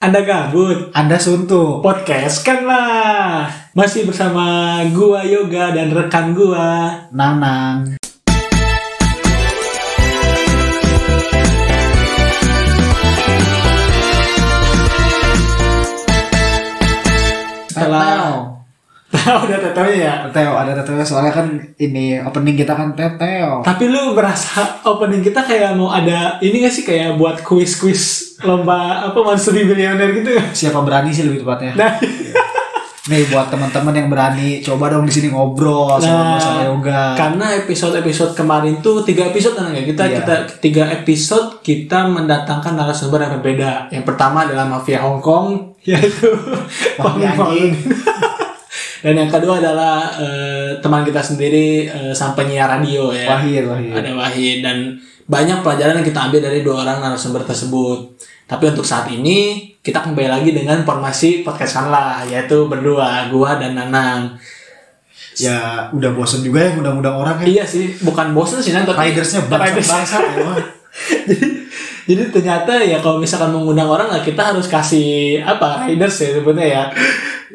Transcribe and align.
Anda 0.00 0.24
gabut? 0.24 0.96
Anda 0.96 1.20
suntuk. 1.20 1.84
Podcast 1.84 2.40
kan 2.40 2.64
lah. 2.64 3.44
Masih 3.76 4.08
bersama 4.08 4.80
gua 4.96 5.20
Yoga 5.28 5.76
dan 5.76 5.92
rekan 5.92 6.32
gua. 6.32 7.04
Nanang. 7.12 8.00
Setelah 17.68 18.19
udah 19.10 19.58
tetenya 19.60 19.96
ya. 19.96 20.14
Teteo, 20.24 20.52
ada 20.54 20.72
teteo 20.72 21.02
soalnya 21.02 21.32
kan 21.32 21.46
ini 21.76 22.16
opening 22.16 22.54
kita 22.54 22.72
kan 22.72 22.94
teteo. 22.94 23.60
Tapi 23.60 23.84
lu 23.86 24.12
berasa 24.12 24.62
opening 24.82 25.20
kita 25.20 25.42
kayak 25.42 25.74
mau 25.74 25.88
ada 25.88 26.38
ini 26.38 26.60
gak 26.60 26.70
sih 26.72 26.82
kayak 26.82 27.14
buat 27.14 27.42
kuis-kuis 27.42 28.02
lomba 28.40 29.02
apa 29.04 29.18
Monster 29.18 29.50
Billionaire 29.52 30.14
gitu 30.14 30.30
ya? 30.30 30.44
Siapa 30.48 30.80
berani 30.80 31.10
sih 31.10 31.22
lebih 31.22 31.42
tepatnya? 31.42 31.74
Nah, 31.74 31.92
Nih 33.02 33.26
buat 33.26 33.48
teman-teman 33.48 33.96
yang 33.96 34.06
berani, 34.06 34.60
coba 34.60 34.86
dong 34.86 35.02
di 35.02 35.10
sini 35.10 35.28
ngobrol 35.28 35.98
sama 35.98 36.36
Nah, 36.36 36.38
sama 36.38 36.60
Yoga. 36.62 37.16
karena 37.16 37.56
episode-episode 37.56 38.36
kemarin 38.36 38.78
tuh 38.78 39.02
tiga 39.02 39.26
episode 39.26 39.56
kan 39.56 39.72
ya 39.72 39.82
kita 39.82 40.04
Iya. 40.04 40.14
kita 40.20 40.34
tiga 40.60 40.84
episode 40.86 41.58
kita 41.58 42.06
mendatangkan 42.06 42.76
narasumber 42.76 43.18
yang 43.18 43.34
berbeda. 43.34 43.88
Yang 43.90 44.04
pertama 44.04 44.44
adalah 44.44 44.68
mafia 44.68 45.00
Hong 45.00 45.18
Kong 45.18 45.74
yaitu 45.82 46.28
Wah, 46.94 47.16
anjing. 47.16 47.72
Dan 49.00 49.14
yang 49.16 49.30
kedua 49.32 49.56
adalah 49.60 50.12
eh, 50.20 50.76
teman 50.84 51.00
kita 51.04 51.24
sendiri 51.24 51.88
eh, 51.88 52.12
sang 52.12 52.36
penyiar 52.36 52.68
radio 52.68 53.08
ya. 53.12 53.32
Wahid, 53.32 53.64
Wahid. 53.64 53.92
Ada 53.96 54.12
Wahid 54.12 54.58
dan 54.60 55.00
banyak 55.24 55.64
pelajaran 55.64 56.02
yang 56.02 56.06
kita 56.06 56.20
ambil 56.28 56.40
dari 56.44 56.60
dua 56.60 56.84
orang 56.84 57.00
narasumber 57.00 57.40
tersebut. 57.48 58.12
Tapi 58.44 58.64
untuk 58.68 58.84
saat 58.84 59.08
ini 59.08 59.70
kita 59.80 60.04
kembali 60.04 60.28
lagi 60.28 60.50
dengan 60.52 60.84
formasi 60.84 61.40
podcast 61.40 61.88
lah 61.88 62.26
yaitu 62.28 62.68
berdua 62.68 63.30
gua 63.32 63.56
dan 63.56 63.78
Nanang. 63.78 64.36
Ya 65.40 65.88
udah 65.96 66.12
bosen 66.12 66.44
juga 66.44 66.68
ya 66.68 66.76
undang-undang 66.76 67.16
orang 67.16 67.36
ya. 67.46 67.62
Iya 67.62 67.64
sih, 67.64 67.96
bukan 68.04 68.36
bosen 68.36 68.60
sih 68.60 68.76
Nan, 68.76 68.84
tapi 68.84 69.14
Ridersnya 69.14 69.48
Riders. 69.48 69.88
bangsa-bangsa 69.88 70.16
ya. 70.20 70.44
jadi, 71.30 71.46
jadi 72.04 72.22
ternyata 72.28 72.72
ya 72.82 72.98
kalau 72.98 73.22
misalkan 73.22 73.54
mengundang 73.54 73.88
orang 73.88 74.10
lah 74.10 74.20
kita 74.20 74.52
harus 74.52 74.66
kasih 74.66 75.38
apa 75.40 75.86
riders 75.88 76.18
ya 76.20 76.28
sebetulnya 76.36 76.66
ya. 76.66 76.82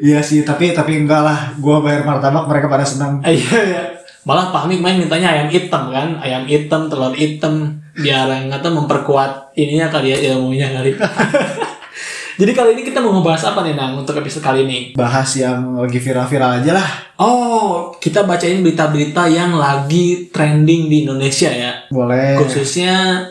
Iya 0.00 0.20
sih, 0.20 0.44
tapi 0.44 0.76
tapi 0.76 1.00
enggak 1.00 1.22
lah. 1.24 1.38
Gua 1.60 1.80
bayar 1.80 2.04
martabak 2.04 2.48
mereka 2.48 2.66
pada 2.68 2.84
senang. 2.84 3.20
Iya 3.26 3.60
ya. 3.64 3.82
Malah 4.26 4.50
Pak 4.50 4.66
Mik 4.66 4.82
main 4.82 4.98
mintanya 4.98 5.30
ayam 5.30 5.46
hitam 5.46 5.94
kan, 5.94 6.18
ayam 6.18 6.42
hitam, 6.50 6.90
telur 6.90 7.14
hitam, 7.14 7.78
biar 7.94 8.26
kata 8.50 8.74
memperkuat 8.74 9.54
ininya 9.54 9.86
kali 9.86 10.18
ya 10.18 10.34
ilmunya 10.34 10.66
kali. 10.74 10.98
Jadi 12.36 12.52
kali 12.52 12.76
ini 12.76 12.82
kita 12.84 13.00
mau 13.00 13.16
ngebahas 13.16 13.48
apa 13.48 13.64
nih 13.64 13.72
Nang 13.72 13.96
untuk 13.96 14.20
episode 14.20 14.44
kali 14.44 14.68
ini? 14.68 14.78
Bahas 14.92 15.32
yang 15.40 15.80
lagi 15.80 15.96
viral-viral 15.96 16.60
aja 16.60 16.76
lah. 16.76 16.88
Oh, 17.16 17.96
kita 17.96 18.28
bacain 18.28 18.60
berita-berita 18.60 19.24
yang 19.32 19.56
lagi 19.56 20.28
trending 20.28 20.92
di 20.92 21.08
Indonesia 21.08 21.48
ya. 21.48 21.72
Boleh. 21.88 22.36
khususnya 22.36 23.24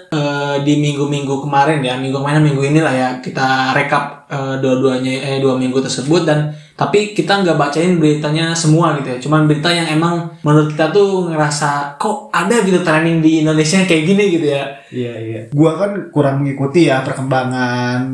eh, 0.55 0.63
di 0.63 0.79
minggu-minggu 0.79 1.43
kemarin 1.43 1.83
ya 1.83 1.99
minggu 1.99 2.15
kemarin 2.15 2.41
minggu 2.41 2.63
inilah 2.63 2.93
ya 2.95 3.09
kita 3.19 3.75
rekap 3.75 4.23
eh, 4.31 4.55
dua-duanya 4.63 5.11
eh 5.11 5.37
dua 5.43 5.59
minggu 5.59 5.83
tersebut 5.83 6.23
dan 6.23 6.55
tapi 6.75 7.15
kita 7.15 7.39
nggak 7.39 7.55
bacain 7.55 7.99
beritanya 7.99 8.51
semua 8.51 8.99
gitu 8.99 9.07
ya 9.07 9.17
cuman 9.19 9.47
berita 9.47 9.71
yang 9.71 9.87
emang 9.87 10.27
menurut 10.43 10.75
kita 10.75 10.91
tuh 10.91 11.31
ngerasa 11.31 11.95
kok 11.95 12.27
ada 12.31 12.59
gitu 12.63 12.83
trending 12.83 13.23
di 13.23 13.43
Indonesia 13.43 13.79
kayak 13.83 14.03
gini 14.03 14.23
gitu 14.31 14.47
ya 14.51 14.63
Iya 14.95 15.13
iya. 15.19 15.41
Gua 15.51 15.75
kan 15.75 15.91
kurang 16.13 16.39
mengikuti 16.39 16.87
ya 16.87 17.03
perkembangan 17.03 18.05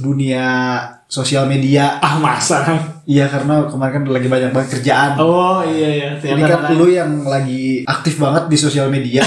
dunia 0.00 0.46
sosial 1.04 1.44
media. 1.44 1.98
ah 2.00 2.16
masa 2.16 2.64
Iya 3.04 3.26
karena 3.26 3.66
kemarin 3.66 3.92
kan 3.92 4.02
lagi 4.08 4.28
banyak 4.30 4.50
banget 4.54 4.78
kerjaan. 4.78 5.18
oh 5.18 5.60
iya 5.66 5.88
iya 5.90 6.08
Ini 6.16 6.40
kan 6.40 6.72
lu 6.78 6.86
yang 6.88 7.26
lagi 7.26 7.82
aktif 7.84 8.16
banget 8.22 8.46
di 8.46 8.56
sosial 8.56 8.88
media. 8.88 9.20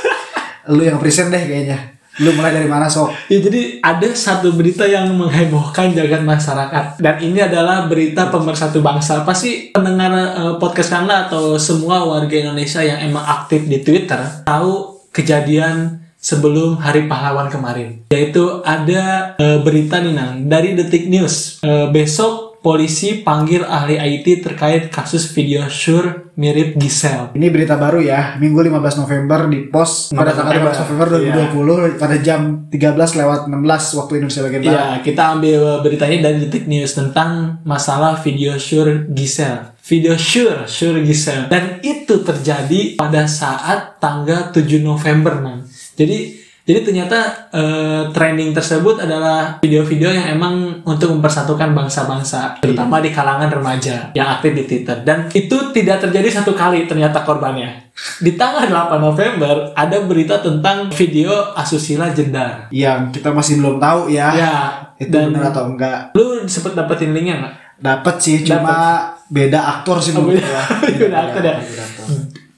lu 0.76 0.82
yang 0.84 1.00
present 1.00 1.32
deh 1.32 1.40
kayaknya. 1.40 1.95
Lu 2.20 2.32
mulai 2.32 2.52
dari 2.56 2.64
mana 2.64 2.88
sok? 2.88 3.12
Ya, 3.28 3.38
jadi 3.44 3.82
ada 3.84 4.08
satu 4.16 4.56
berita 4.56 4.88
yang 4.88 5.12
menghebohkan 5.12 5.92
jagat 5.92 6.24
masyarakat 6.24 6.96
dan 6.96 7.14
ini 7.20 7.44
adalah 7.44 7.84
berita 7.84 8.32
pemersatu 8.32 8.80
bangsa. 8.80 9.20
Pasti 9.28 9.72
pendengar 9.76 10.12
eh, 10.12 10.54
podcast 10.56 10.96
Kanda 10.96 11.28
atau 11.28 11.60
semua 11.60 12.08
warga 12.08 12.32
Indonesia 12.32 12.80
yang 12.80 13.04
emang 13.04 13.24
aktif 13.24 13.68
di 13.68 13.84
Twitter 13.84 14.20
tahu 14.48 15.04
kejadian 15.12 16.06
sebelum 16.26 16.82
Hari 16.82 17.06
Pahlawan 17.06 17.46
kemarin. 17.46 18.02
Yaitu 18.10 18.60
ada 18.66 19.32
eh, 19.38 19.58
berita 19.62 20.02
nih 20.02 20.14
Nang 20.16 20.50
dari 20.50 20.74
Detik 20.74 21.06
News. 21.06 21.62
Eh, 21.62 21.86
besok 21.94 22.35
polisi 22.66 23.22
panggil 23.22 23.62
ahli 23.62 23.94
IT 23.94 24.42
terkait 24.42 24.90
kasus 24.90 25.30
video 25.30 25.70
sure 25.70 26.34
mirip 26.34 26.74
Giselle. 26.74 27.30
Ini 27.38 27.46
berita 27.54 27.78
baru 27.78 28.02
ya, 28.02 28.34
Minggu 28.42 28.58
15 28.58 29.06
November 29.06 29.46
di 29.46 29.70
post 29.70 30.10
pada 30.10 30.34
15 30.34 30.38
tanggal 30.42 30.74
15 30.74 30.82
November 30.82 31.06
Iya. 31.22 31.34
2020 31.54 32.02
pada 32.02 32.16
jam 32.18 32.66
13 32.66 33.22
lewat 33.22 33.40
16 33.46 33.98
waktu 34.02 34.12
Indonesia 34.18 34.42
bagian 34.42 34.62
barat. 34.66 34.74
Iya, 34.74 34.86
kita 35.06 35.22
ambil 35.38 35.60
beritanya 35.86 36.18
dari 36.26 36.36
Detik 36.42 36.66
News 36.66 36.90
tentang 36.98 37.62
masalah 37.62 38.18
video 38.18 38.58
sure 38.58 39.06
Giselle. 39.14 39.78
Video 39.86 40.18
sure, 40.18 40.66
sure 40.66 40.98
Giselle. 41.06 41.46
Dan 41.46 41.78
itu 41.86 42.18
terjadi 42.26 42.98
pada 42.98 43.30
saat 43.30 44.02
tanggal 44.02 44.50
7 44.50 44.82
November, 44.82 45.38
Nang. 45.38 45.62
Jadi 45.94 46.45
jadi 46.66 46.82
ternyata 46.82 47.18
eh, 47.48 48.02
trending 48.10 48.50
tersebut 48.50 48.98
adalah 48.98 49.62
video-video 49.62 50.10
yang 50.10 50.34
emang 50.34 50.54
untuk 50.82 51.14
mempersatukan 51.14 51.70
bangsa-bangsa, 51.70 52.58
terutama 52.58 52.98
di 52.98 53.08
kalangan 53.08 53.46
remaja 53.46 54.10
yang 54.12 54.26
aktif 54.28 54.50
di 54.50 54.66
Twitter. 54.66 54.98
Dan 55.00 55.30
itu 55.30 55.70
tidak 55.70 56.02
terjadi 56.02 56.42
satu 56.42 56.52
kali 56.52 56.84
ternyata 56.84 57.22
korbannya. 57.22 57.86
Di 58.18 58.34
tanggal 58.34 58.66
8 58.66 58.98
November 58.98 59.70
ada 59.72 59.96
berita 60.02 60.42
tentang 60.42 60.90
video 60.90 61.30
asusila 61.54 62.10
jedar. 62.10 62.66
Yang 62.68 63.14
kita 63.16 63.30
masih 63.30 63.56
belum 63.56 63.78
tahu 63.78 64.10
ya. 64.10 64.28
Ya, 64.34 64.54
Itu 64.98 65.14
dan 65.14 65.30
benar 65.30 65.54
atau 65.54 65.70
enggak? 65.70 66.12
lu 66.12 66.42
sempet 66.44 66.74
dapetin 66.74 67.14
linknya 67.14 67.40
nggak? 67.40 67.54
Dapat 67.76 68.16
sih, 68.18 68.36
cuma 68.40 69.06
beda 69.28 69.60
aktor 69.60 70.00
sih 70.00 70.16
Oh, 70.16 70.24
beda. 70.24 70.40
gua. 70.40 70.62
Beda 70.98 71.18
aktor 71.28 71.42
ya? 71.44 71.56
beda 71.60 71.82
aktor. 71.84 72.06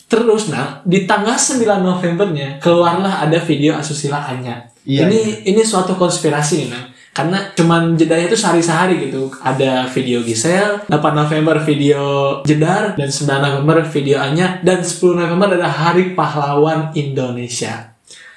Terus 0.09 0.49
nah 0.49 0.81
di 0.89 1.05
tanggal 1.05 1.37
9 1.37 1.85
Novembernya 1.85 2.57
keluarlah 2.59 3.29
ada 3.29 3.37
video 3.45 3.77
asusila 3.77 4.25
hanya. 4.25 4.65
Iya, 4.89 5.05
ini 5.05 5.45
ini 5.45 5.61
suatu 5.61 5.93
konspirasi 6.01 6.65
nih 6.65 6.69
nah. 6.73 6.85
Karena 7.13 7.51
cuman 7.51 7.99
jedanya 7.99 8.31
itu 8.31 8.39
sehari-sehari 8.39 9.11
gitu. 9.11 9.29
Ada 9.43 9.91
video 9.91 10.23
Giselle, 10.23 10.87
8 10.87 10.97
November 11.13 11.59
video 11.67 12.01
Jedar, 12.47 12.95
dan 12.95 13.11
9 13.11 13.27
November 13.43 13.83
video 13.91 14.23
Anya, 14.23 14.63
dan 14.63 14.87
10 14.87 15.19
November 15.19 15.51
ada 15.59 15.67
Hari 15.67 16.15
Pahlawan 16.15 16.95
Indonesia. 16.95 17.91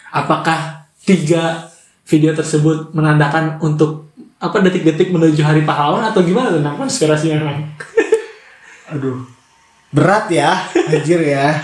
Apakah 0.09 0.90
tiga 1.06 1.70
video 2.09 2.34
tersebut 2.34 2.90
menandakan 2.98 3.62
untuk 3.62 4.12
apa 4.42 4.58
detik-detik 4.66 5.14
menuju 5.14 5.46
Hari 5.46 5.62
Pahlawan 5.62 6.02
atau 6.09 6.26
gimana 6.26 6.50
tentang 6.50 6.76
konspirasinya 6.82 7.38
memang? 7.38 7.59
Aduh. 8.98 9.41
Berat 9.91 10.31
ya, 10.31 10.72
anjir 10.72 11.19
ya. 11.22 11.59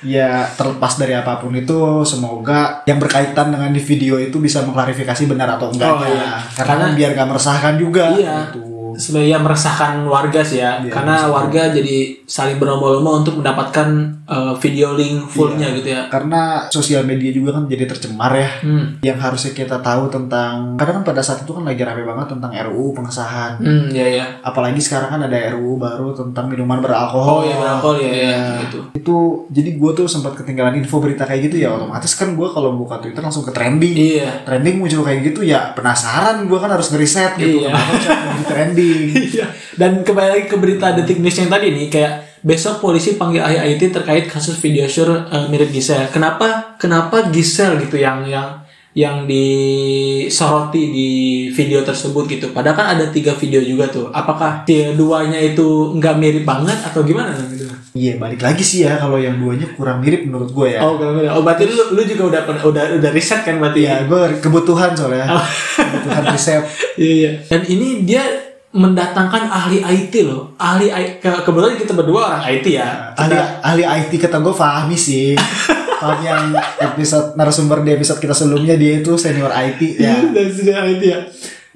Ya 0.00 0.48
terlepas 0.56 0.96
dari 0.96 1.12
apa 1.12 1.36
pun 1.36 1.52
itu 1.52 2.02
semoga 2.08 2.80
yang 2.88 2.96
berkaitan 2.96 3.52
dengan 3.52 3.68
di 3.68 3.78
video 3.84 4.16
itu 4.16 4.40
bisa 4.40 4.64
mengklarifikasi 4.64 5.28
benar 5.28 5.60
atau 5.60 5.68
enggaknya. 5.68 5.92
Oh, 5.92 6.08
iya. 6.08 6.32
Karena, 6.56 6.88
Karena- 6.88 6.96
biar 6.96 7.10
gak 7.14 7.28
meresahkan 7.28 7.74
juga. 7.76 8.04
Iya. 8.16 8.36
Gitu. 8.48 8.69
Sebenarnya 8.92 9.38
meresahkan 9.38 10.02
warga 10.04 10.40
sih 10.40 10.58
ya 10.58 10.78
Iya, 10.78 10.90
karena 10.90 11.14
meresahkan. 11.18 11.34
warga 11.34 11.62
jadi 11.72 11.96
saling 12.22 12.56
berlomba-lomba 12.56 13.10
untuk 13.18 13.34
mendapatkan 13.36 13.88
uh, 14.24 14.54
video 14.54 14.92
link 14.92 15.26
fullnya 15.26 15.70
gitu 15.72 15.88
ya 15.88 16.06
Karena 16.08 16.66
sosial 16.68 17.02
media 17.02 17.28
juga 17.28 17.50
kan 17.52 17.66
jadi 17.66 17.84
tercemar 17.84 18.32
ya. 18.32 18.50
hmm. 18.60 18.84
Yang 19.00 19.18
harusnya 19.20 19.52
kita 19.52 19.76
tahu 19.78 20.08
tentang 20.08 20.74
karena 20.74 20.92
kan 20.96 21.04
pada 21.04 21.20
saat 21.20 21.40
itu 21.40 21.50
kan 21.50 21.62
lagi 21.62 21.80
rame 21.80 22.02
banget 22.02 22.26
tentang 22.30 22.50
RUU 22.50 22.94
pengesahan. 22.94 23.58
hmm 23.58 23.90
ya 23.90 24.06
ya 24.06 24.24
Apalagi 24.40 24.78
sekarang 24.78 25.10
kan 25.10 25.20
ada 25.22 25.36
RUU 25.50 25.76
baru 25.76 26.10
tentang 26.12 26.46
minuman 26.46 26.78
oh 26.78 26.82
beralkohol. 26.82 27.38
ya 27.44 27.56
beralkohol 27.56 27.96
ya, 27.98 28.08
ya 28.08 28.18
Iya. 28.20 28.40
gitu 28.62 28.78
Itu 28.94 29.14
jadi 29.48 29.70
gue 29.72 29.90
tuh 29.92 30.06
sempat 30.06 30.32
ketinggalan 30.34 30.76
info 30.76 30.98
berita 30.98 31.22
kayak 31.22 31.50
gitu 31.50 31.56
ya 31.58 31.72
otomatis 31.72 32.12
kan 32.12 32.32
gue 32.32 32.46
kalau 32.46 32.72
buka 32.74 32.98
Twitter 32.98 33.20
langsung 33.20 33.42
ke 33.42 33.50
trending. 33.50 33.92
iya 33.92 34.42
Trending 34.42 34.76
muncul 34.76 35.02
kayak 35.02 35.20
gitu 35.24 35.42
ya 35.42 35.72
penasaran 35.72 36.44
gue 36.44 36.56
kan 36.56 36.68
harus 36.68 36.88
ngeriset 36.88 37.34
gitu 37.34 37.60
Iya. 37.60 37.70
kenapa 37.70 37.92
bisa 37.92 38.10
trending. 38.80 39.12
Iya. 39.36 39.46
dan 39.76 40.00
kembali 40.00 40.28
lagi 40.32 40.44
ke 40.48 40.56
berita 40.56 40.96
detik 40.96 41.20
news 41.20 41.36
yang 41.36 41.52
tadi 41.52 41.68
nih 41.70 41.86
kayak 41.92 42.12
besok 42.40 42.80
polisi 42.80 43.20
panggil 43.20 43.44
ahli 43.44 43.76
IT 43.76 43.92
terkait 43.92 44.24
kasus 44.26 44.56
video 44.56 44.88
sure 44.88 45.28
uh, 45.28 45.46
mirip 45.52 45.68
Giselle 45.68 46.08
kenapa 46.08 46.74
kenapa 46.80 47.28
Giselle 47.28 47.76
gitu 47.84 48.00
yang 48.00 48.24
yang 48.24 48.60
yang 48.90 49.22
disoroti 49.22 50.82
di 50.90 51.10
video 51.54 51.86
tersebut 51.86 52.26
gitu. 52.26 52.50
Padahal 52.50 52.74
kan 52.74 52.86
ada 52.98 53.06
tiga 53.06 53.38
video 53.38 53.62
juga 53.62 53.86
tuh. 53.86 54.10
Apakah 54.10 54.66
keduanya 54.66 55.38
itu 55.38 55.94
nggak 55.94 56.18
mirip 56.18 56.42
banget 56.42 56.74
atau 56.82 57.06
gimana 57.06 57.30
gitu? 57.54 57.70
Iya 57.94 58.18
balik 58.18 58.42
lagi 58.42 58.62
sih 58.66 58.86
ya 58.86 58.98
kalau 58.98 59.18
yang 59.18 59.38
duanya 59.38 59.66
kurang 59.78 60.02
mirip 60.02 60.26
menurut 60.26 60.50
gue 60.50 60.74
ya. 60.74 60.82
Oh, 60.82 60.98
kalau 60.98 61.22
mirip. 61.22 61.30
oh 61.30 61.42
berarti 61.46 61.70
lu, 61.70 61.94
lu 61.94 62.02
juga 62.02 62.22
udah 62.34 62.42
udah 62.66 62.84
udah 62.98 63.10
riset 63.14 63.46
kan 63.46 63.62
berarti 63.62 63.86
Iya, 63.86 64.10
gue 64.10 64.22
kebutuhan 64.42 64.90
soalnya. 64.94 65.38
Oh. 65.38 65.46
kebutuhan 65.78 66.24
riset. 66.34 66.62
Iya, 67.00 67.14
iya. 67.14 67.30
Dan 67.46 67.62
ini 67.70 68.04
dia 68.04 68.49
mendatangkan 68.70 69.50
ahli 69.50 69.82
IT 69.82 70.14
loh. 70.24 70.54
Ahli 70.54 70.86
I- 70.88 71.18
ke- 71.18 71.42
kebetulan 71.42 71.74
kita 71.74 71.92
berdua 71.92 72.20
orang 72.30 72.42
IT 72.48 72.66
ya. 72.70 73.10
ahli 73.14 73.34
ahli 73.60 73.82
IT 73.82 74.12
kata 74.16 74.38
gue 74.38 74.54
Fahmi 74.54 74.94
sih. 74.94 75.34
Fahmi 76.00 76.24
yang 76.24 76.54
episode 76.78 77.34
narasumber 77.34 77.82
di 77.82 77.92
episode 77.92 78.16
kita 78.16 78.32
sebelumnya 78.32 78.78
dia 78.78 79.02
itu 79.02 79.18
senior 79.18 79.50
IT 79.50 79.80
ya. 79.98 80.22
Dan 80.30 80.46
sudah 80.48 80.86
IT 80.86 81.02
ya. 81.02 81.18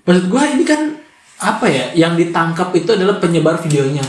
Maksud 0.04 0.24
gua 0.28 0.44
ini 0.46 0.62
kan 0.62 0.80
apa 1.40 1.66
ya? 1.66 1.84
Yang 1.92 2.28
ditangkap 2.28 2.70
itu 2.72 2.90
adalah 2.92 3.18
penyebar 3.18 3.58
videonya. 3.58 4.04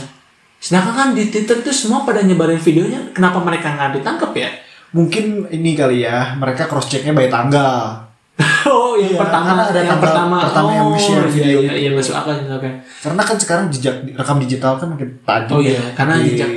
Sedangkan 0.61 0.93
kan 0.93 1.09
di 1.11 1.27
Twitter 1.27 1.61
itu 1.61 1.71
semua 1.71 2.03
pada 2.03 2.21
nyebarin 2.21 2.59
videonya. 2.59 3.11
Kenapa 3.11 3.41
mereka 3.41 3.73
nggak 3.73 3.97
ditangkap 3.97 4.31
ya? 4.35 4.49
Mungkin 4.91 5.49
ini 5.49 5.73
kali 5.73 6.05
ya, 6.05 6.37
mereka 6.37 6.69
cross 6.69 6.87
checknya 6.87 7.11
by 7.11 7.27
tanggal. 7.27 8.05
Oh, 8.65 8.84
yang 8.97 9.11
Iya, 9.11 9.19
pertama, 9.19 9.45
karena 9.45 9.63
ada 9.65 9.79
yang 9.81 9.99
pertama, 9.99 10.35
pertama 10.41 10.69
yang 10.71 10.87
oh, 10.89 10.97
share 10.97 11.21
iya, 11.21 11.31
video 11.31 11.57
iya, 11.61 11.73
iya, 11.75 11.89
itu. 11.91 11.97
masuk 11.99 12.15
akal, 12.15 12.33
akal. 12.35 12.71
Karena 13.03 13.21
kan 13.21 13.35
sekarang 13.37 13.65
jejak 13.69 13.95
rekam 14.11 14.37
digital 14.39 14.73
kan 14.75 14.87
makin 14.89 15.09
tajam. 15.21 15.53
Oh 15.55 15.61
iya, 15.61 15.75
ya. 15.75 15.83
karena 15.93 16.13
Makin- 16.15 16.29
jejak- 16.31 16.53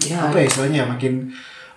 ya. 0.00 0.16
apa 0.20 0.36
ya 0.36 0.44
istilahnya 0.46 0.82
makin 0.86 1.12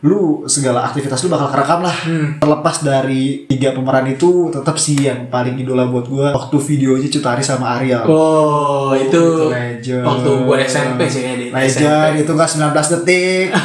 lu 0.04 0.44
segala 0.46 0.84
aktivitas 0.84 1.24
lu 1.24 1.32
bakal 1.32 1.48
kerekam 1.48 1.80
lah. 1.80 1.96
Hmm. 2.04 2.36
Terlepas 2.38 2.84
dari 2.84 3.48
tiga 3.48 3.72
pemeran 3.72 4.04
itu 4.06 4.52
tetap 4.52 4.76
sih 4.76 5.00
yang 5.00 5.32
paling 5.32 5.56
idola 5.56 5.88
buat 5.88 6.12
gua 6.12 6.28
waktu 6.36 6.60
videonya 6.60 7.08
Cutari 7.08 7.40
sama 7.40 7.80
Ariel. 7.80 8.04
Oh, 8.04 8.92
itu 8.92 9.48
legend. 9.48 10.04
waktu 10.04 10.30
gua 10.44 10.60
SMP 10.60 11.08
sih 11.08 11.24
ya 11.24 11.34
Legend 11.50 12.14
itu 12.20 12.32
kan 12.36 12.48
19 12.48 12.94
detik. 13.00 13.48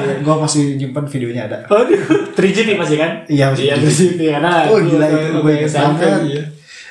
Iya, 0.00 0.14
gua 0.22 0.40
masih 0.40 0.78
nyimpen 0.78 1.04
videonya 1.04 1.50
ada. 1.50 1.58
Aduh, 1.66 2.32
3GP 2.32 2.78
masih 2.78 2.96
kan? 2.96 3.26
Iya, 3.26 3.50
masih 3.50 3.64
Iya, 3.66 3.74
3GP. 3.76 3.90
3GP 3.90 4.20
karena 4.30 4.50
Oh, 4.70 4.78
gila 4.78 5.06
itu, 5.06 5.38
gue 5.42 5.52
inget 5.52 5.70
SMP, 5.70 6.00
banget. 6.00 6.22
iya. 6.24 6.42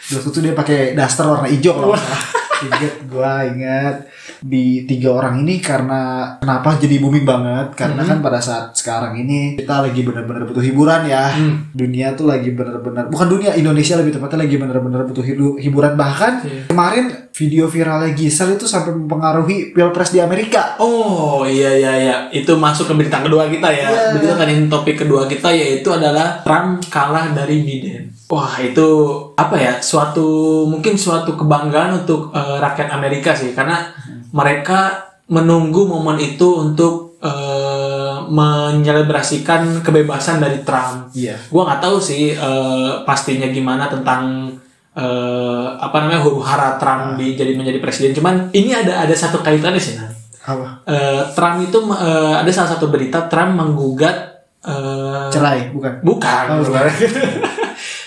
Waktu 0.10 0.30
itu 0.30 0.40
dia 0.42 0.54
pakai 0.54 0.80
daster 0.94 1.25
warna 1.25 1.48
hijau 1.48 1.74
kalau 1.74 1.94
nggak 1.94 2.04
salah. 2.04 2.38
Ingat 2.59 2.94
gue 3.06 3.33
ingat 3.50 3.95
di 4.39 4.65
tiga 4.83 5.13
orang 5.13 5.41
ini 5.41 5.59
karena 5.59 6.00
kenapa 6.38 6.75
jadi 6.75 6.95
booming 6.97 7.23
banget 7.23 7.71
karena 7.73 8.00
Hmm. 8.00 8.09
kan 8.09 8.17
pada 8.21 8.39
saat 8.39 8.71
sekarang 8.73 9.15
ini 9.17 9.56
kita 9.56 9.79
lagi 9.81 10.01
benar-benar 10.01 10.44
butuh 10.44 10.59
hiburan 10.59 11.06
ya 11.06 11.27
Hmm. 11.29 11.71
dunia 11.71 12.11
tuh 12.13 12.25
lagi 12.25 12.51
benar-benar 12.51 13.07
bukan 13.07 13.27
dunia 13.29 13.51
Indonesia 13.53 13.95
lebih 13.95 14.11
tepatnya 14.13 14.44
lagi 14.44 14.56
benar-benar 14.56 15.03
butuh 15.03 15.23
hiburan 15.57 15.94
bahkan 15.94 16.39
Iya. 16.41 16.67
kemarin 16.67 17.06
video 17.31 17.65
viralnya 17.65 18.11
Gisel 18.11 18.53
itu 18.53 18.65
sampai 18.65 18.91
mempengaruhi 18.94 19.71
pilpres 19.71 20.11
di 20.11 20.19
Amerika 20.19 20.75
Oh 20.77 21.44
iya 21.44 21.71
iya 21.73 21.91
iya 21.97 22.15
itu 22.29 22.51
masuk 22.53 22.88
ke 22.88 22.94
berita 22.95 23.19
kedua 23.19 23.47
kita 23.47 23.67
ya. 23.69 23.88
Iya. 23.88 24.03
Berita 24.13 24.33
kan 24.35 24.47
ini 24.47 24.67
topik 24.67 24.95
kedua 24.97 25.23
kita 25.25 25.47
yaitu 25.50 25.88
adalah 25.89 26.39
Trump 26.41 26.83
kalah 26.88 27.31
dari 27.31 27.61
Biden. 27.61 28.11
Wah 28.30 28.62
itu 28.62 28.88
apa 29.34 29.58
ya 29.58 29.74
suatu 29.81 30.62
mungkin 30.70 30.94
suatu 30.94 31.34
kebanggaan 31.34 32.06
untuk 32.06 32.30
eh, 32.30 32.58
rakyat 32.62 32.94
Amerika 32.94 33.34
sih 33.34 33.58
karena 33.58 33.90
mereka 34.30 35.10
menunggu 35.34 35.90
momen 35.90 36.22
itu 36.22 36.46
untuk 36.70 37.18
eh, 37.26 38.16
menyelebrasikan 38.30 39.81
kebebasan 39.81 40.38
dari 40.38 40.62
Trump. 40.62 41.10
iya 41.18 41.42
Gua 41.50 41.66
nggak 41.66 41.81
tahu 41.81 41.98
sih 41.98 42.38
eh, 42.38 42.92
pastinya 43.02 43.50
gimana 43.50 43.90
tentang 43.90 44.54
eh, 44.94 45.68
apa 45.81 45.98
namanya 46.06 46.22
huru 46.22 46.46
hara 46.46 46.78
Trump 46.78 47.18
di, 47.18 47.34
jadi 47.34 47.58
menjadi 47.58 47.81
presiden. 47.81 48.14
Cuman 48.14 48.54
ini 48.54 48.78
ada 48.78 49.10
ada 49.10 49.16
satu 49.18 49.42
kaitannya 49.42 49.81
sih 49.81 49.98
Nan. 49.98 50.14
apa 50.46 50.86
Eh, 50.86 51.22
Trump 51.34 51.66
itu 51.66 51.81
eh, 51.98 52.34
ada 52.46 52.52
salah 52.54 52.78
satu 52.78 52.94
berita 52.94 53.26
Trump 53.26 53.58
menggugat 53.58 54.46
eh, 54.62 55.30
cerai 55.34 55.74
bukan 55.74 55.98
bukan 56.06 56.46
Oh, 56.54 56.62
bukan. 56.62 56.86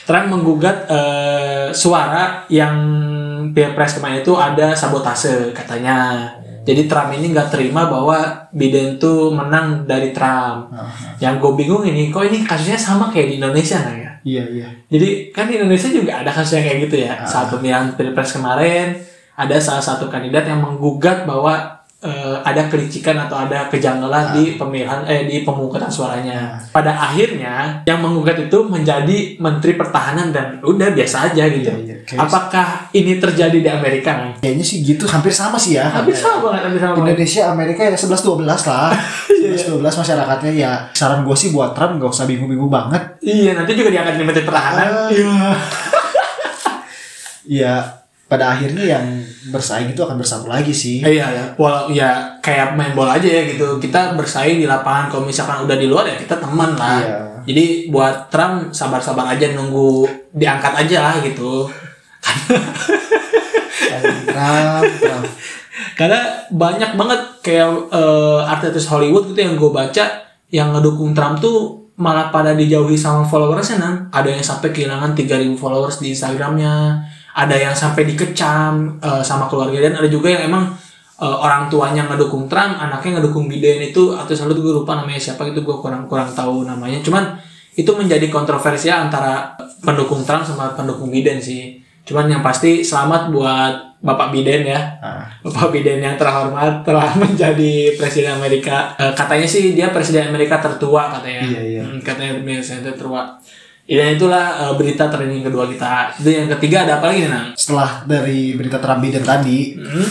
Trump 0.03 0.27
menggugat 0.29 0.87
eh, 0.91 1.69
suara 1.71 2.43
yang 2.51 2.75
pilpres 3.53 3.99
kemarin 3.99 4.23
itu 4.23 4.35
ada 4.35 4.75
sabotase 4.75 5.53
katanya. 5.55 6.29
Jadi 6.63 6.87
Trump 6.87 7.11
ini 7.11 7.35
nggak 7.35 7.51
terima 7.51 7.91
bahwa 7.91 8.47
Biden 8.55 8.95
tuh 8.95 9.35
menang 9.35 9.83
dari 9.83 10.15
Trump. 10.15 10.71
Ah, 10.71 10.87
Yang 11.19 11.43
gue 11.43 11.53
bingung 11.59 11.83
ini, 11.83 12.15
kok 12.15 12.23
ini 12.23 12.47
kasusnya 12.47 12.79
sama 12.79 13.11
kayak 13.11 13.35
di 13.35 13.35
Indonesia 13.43 13.83
nggak 13.83 13.99
ya? 13.99 14.11
iya 14.23 14.43
iya 14.47 14.69
Jadi 14.87 15.35
kan 15.35 15.51
di 15.51 15.59
Indonesia 15.59 15.91
juga 15.91 16.23
ada 16.23 16.31
kasus 16.31 16.55
yang 16.55 16.71
kayak 16.71 16.79
gitu 16.87 16.97
ya. 17.03 17.19
Ah. 17.19 17.27
Saat 17.27 17.51
pemilihan 17.51 17.91
pilpres 17.99 18.39
kemarin 18.39 18.95
ada 19.35 19.59
salah 19.59 19.83
satu 19.83 20.07
kandidat 20.07 20.47
yang 20.47 20.63
menggugat 20.63 21.27
bahwa 21.27 21.82
eh, 22.03 22.37
ada 22.43 22.67
kelicikan 22.67 23.15
atau 23.15 23.39
ada 23.39 23.71
kejanggalan 23.71 24.35
di 24.35 24.59
pemilihan 24.59 25.07
eh 25.07 25.25
di 25.25 25.47
pemungutan 25.47 25.87
suaranya. 25.87 26.59
Pada 26.75 26.91
akhirnya 26.91 27.87
yang 27.87 28.03
menggugat 28.03 28.37
itu 28.43 28.59
menjadi 28.67 29.39
Menteri 29.39 29.79
Pertahanan 29.79 30.35
dan 30.35 30.59
udah 30.61 30.91
biasa 30.91 31.31
aja 31.31 31.47
gitu. 31.47 31.71
Iya, 31.71 32.03
iya. 32.03 32.19
Apakah 32.19 32.91
ini 32.91 33.23
terjadi 33.23 33.55
di 33.55 33.71
Amerika? 33.71 34.19
Nang? 34.19 34.35
Kayaknya 34.43 34.65
sih 34.67 34.83
gitu 34.83 35.07
hampir 35.07 35.31
sama 35.31 35.55
sih 35.55 35.79
ya. 35.79 35.87
Hampir 35.89 36.19
sama 36.19 36.51
banget, 36.51 36.67
hampir 36.67 36.81
sama. 36.83 36.95
Indonesia 37.07 37.43
Amerika 37.49 37.81
ya 37.87 37.95
11 37.95 38.19
12 38.19 38.43
lah. 38.45 38.91
11 39.43 39.79
12 39.79 40.01
masyarakatnya 40.03 40.53
ya. 40.59 40.73
Saran 40.93 41.23
gue 41.23 41.37
sih 41.39 41.55
buat 41.55 41.71
Trump 41.73 42.03
gak 42.03 42.11
usah 42.11 42.27
bingung-bingung 42.27 42.71
banget. 42.71 43.03
Iya, 43.23 43.55
nanti 43.55 43.79
juga 43.79 43.95
diangkat 43.95 44.19
jadi 44.19 44.27
Menteri 44.27 44.45
Pertahanan. 44.45 44.89
Ah. 44.91 45.09
Iya. 45.09 45.31
Ya 47.43 48.02
pada 48.33 48.57
akhirnya 48.57 48.97
yang 48.97 49.05
bersaing 49.53 49.93
itu 49.93 50.01
akan 50.01 50.17
bersatu 50.17 50.49
lagi 50.49 50.73
sih. 50.73 51.05
Iya 51.05 51.29
ya, 51.29 51.45
walau 51.61 51.93
ya 51.93 52.41
kayak 52.41 52.73
main 52.73 52.97
bola 52.97 53.21
aja 53.21 53.29
ya 53.29 53.45
gitu. 53.45 53.77
Kita 53.77 54.17
bersaing 54.17 54.57
di 54.57 54.65
lapangan. 54.65 55.13
Kalau 55.13 55.29
misalkan 55.29 55.69
udah 55.69 55.77
di 55.77 55.85
luar 55.85 56.09
ya 56.09 56.17
kita 56.17 56.41
teman 56.41 56.73
lah. 56.73 57.05
Iya. 57.05 57.17
Jadi 57.45 57.93
buat 57.93 58.33
Trump 58.33 58.73
sabar-sabar 58.73 59.37
aja 59.37 59.53
nunggu 59.53 60.09
diangkat 60.33 60.89
aja 60.89 61.13
lah 61.13 61.15
gitu. 61.21 61.69
Trump, 64.33 64.89
Trump. 64.97 65.25
Karena 65.93 66.49
banyak 66.49 66.97
banget 66.97 67.21
kayak 67.45 67.69
eh, 67.93 68.41
artis 68.49 68.89
Hollywood 68.89 69.29
gitu 69.29 69.45
yang 69.45 69.61
gue 69.61 69.69
baca 69.69 70.05
yang 70.49 70.73
ngedukung 70.73 71.13
Trump 71.13 71.37
tuh 71.37 71.93
malah 72.01 72.33
pada 72.33 72.57
dijauhi 72.57 72.97
sama 72.97 73.29
followersnya 73.29 73.77
nan. 73.77 73.95
Ada 74.09 74.33
yang 74.33 74.41
sampai 74.41 74.73
kehilangan 74.73 75.13
3000 75.13 75.53
followers 75.61 76.01
di 76.01 76.17
Instagramnya. 76.17 77.05
Ada 77.33 77.57
yang 77.57 77.75
sampai 77.75 78.05
dikecam 78.05 79.01
eh, 79.01 79.23
sama 79.25 79.49
keluarga 79.49 79.79
dan 79.81 79.97
ada 79.97 80.09
juga 80.09 80.29
yang 80.29 80.53
emang 80.53 80.73
eh, 81.21 81.37
orang 81.43 81.73
tuanya 81.73 82.05
ngedukung 82.09 82.51
Trump, 82.51 82.77
anaknya 82.77 83.21
ngedukung 83.21 83.49
Biden 83.49 83.81
itu 83.81 84.13
atau 84.13 84.33
selalu 84.33 84.61
gue 84.61 84.75
lupa 84.85 84.99
namanya 85.01 85.21
siapa 85.21 85.49
itu 85.49 85.65
gue 85.65 85.77
kurang 85.81 86.05
kurang 86.07 86.29
tahu 86.33 86.69
namanya. 86.69 87.01
Cuman 87.01 87.41
itu 87.73 87.89
menjadi 87.97 88.29
kontroversial 88.29 89.09
antara 89.09 89.57
pendukung 89.81 90.21
Trump 90.29 90.45
sama 90.45 90.77
pendukung 90.77 91.09
Biden 91.09 91.41
sih. 91.41 91.81
Cuman 92.03 92.29
yang 92.29 92.43
pasti 92.43 92.83
selamat 92.83 93.31
buat 93.31 93.75
Bapak 94.03 94.35
Biden 94.35 94.67
ya. 94.67 94.99
Nah, 94.99 95.31
Bapak 95.47 95.71
Biden 95.71 96.03
yang 96.03 96.19
terhormat 96.19 96.83
telah 96.83 97.15
menjadi 97.23 97.95
presiden 97.95 98.35
Amerika. 98.35 98.99
Eh, 98.99 99.15
katanya 99.15 99.47
sih 99.47 99.79
dia 99.79 99.95
presiden 99.95 100.35
Amerika 100.35 100.59
tertua 100.59 101.07
katanya. 101.15 101.47
Iya, 101.47 101.63
iya. 101.63 101.83
Hmm, 101.87 102.03
katanya 102.03 102.43
presiden 102.43 102.83
tertua. 102.83 103.39
Dan 103.93 104.17
itulah 104.17 104.45
eh, 104.57 104.73
berita 104.81 105.13
trending 105.13 105.45
kedua 105.45 105.69
kita. 105.69 106.17
Itu 106.17 106.29
yang 106.33 106.49
ketiga 106.57 106.89
ada 106.89 106.97
apa 106.97 107.13
lagi 107.13 107.29
nih, 107.29 107.31
Nang? 107.31 107.49
setelah 107.53 108.05
dari 108.09 108.57
berita 108.57 108.81
Trump 108.81 109.05
Biden 109.05 109.21
tadi, 109.21 109.77
Hmm? 109.77 110.09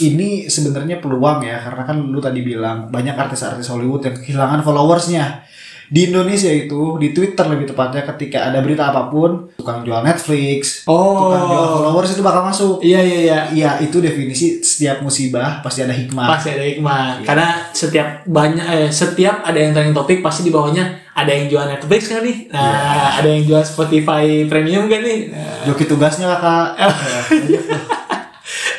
ini 0.00 0.48
sebenarnya 0.48 0.96
peluang 0.96 1.44
ya 1.44 1.60
karena 1.60 1.84
kan 1.84 1.96
lu 2.00 2.16
tadi 2.24 2.40
bilang 2.40 2.88
banyak 2.88 3.12
artis-artis 3.12 3.68
Hollywood 3.68 4.00
yang 4.00 4.16
kehilangan 4.16 4.64
followersnya 4.64 5.44
di 5.90 6.06
Indonesia 6.06 6.46
itu 6.46 6.94
di 6.96 7.10
Twitter 7.10 7.42
lebih 7.44 7.66
tepatnya 7.66 8.06
ketika 8.06 8.46
ada 8.46 8.58
berita 8.58 8.88
apa 8.88 9.06
pun 9.06 9.50
tukang 9.52 9.82
jual 9.82 10.00
Netflix 10.00 10.86
tukang 10.86 11.44
jual 11.44 11.58
Oh. 11.60 11.74
followers 11.82 12.14
itu 12.14 12.22
bakal 12.22 12.42
masuk 12.42 12.78
Iya 12.80 13.00
iya 13.00 13.18
iya. 13.20 13.38
Iya 13.50 13.70
itu 13.80 13.98
definisi 13.98 14.46
setiap 14.60 15.00
musibah 15.00 15.58
pasti 15.60 15.82
ada 15.82 15.90
hikmah 15.90 16.26
Pasti 16.30 16.48
ada 16.50 16.62
hikmah. 16.62 17.20
Karena 17.20 17.48
setiap 17.70 18.06
banyak 18.24 18.62
eh, 18.62 18.88
setiap 18.88 19.42
ada 19.42 19.58
yang 19.58 19.70
trending 19.70 19.92
topik 19.92 20.18
pasti 20.20 20.40
di 20.40 20.50
bawahnya 20.50 20.86
ada 21.10 21.26
yang 21.28 21.46
jual 21.46 21.66
Netflix 21.66 22.06
kan 22.06 22.22
nih. 22.22 22.48
Nah, 22.48 23.18
ada 23.18 23.28
yang 23.28 23.42
jual 23.44 23.60
Spotify 23.60 24.46
Premium 24.46 24.86
kan 24.86 25.02
nih. 25.02 25.28
Nah, 25.28 25.66
Joki 25.66 25.84
tugasnya 25.84 26.30
kakak 26.30 26.68
Ya, 26.80 27.60
tuh. 27.60 27.99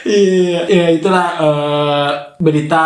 Iya, 0.01 0.65
iya 0.65 0.86
itulah 0.98 1.27
eh, 1.38 2.10
berita 2.41 2.84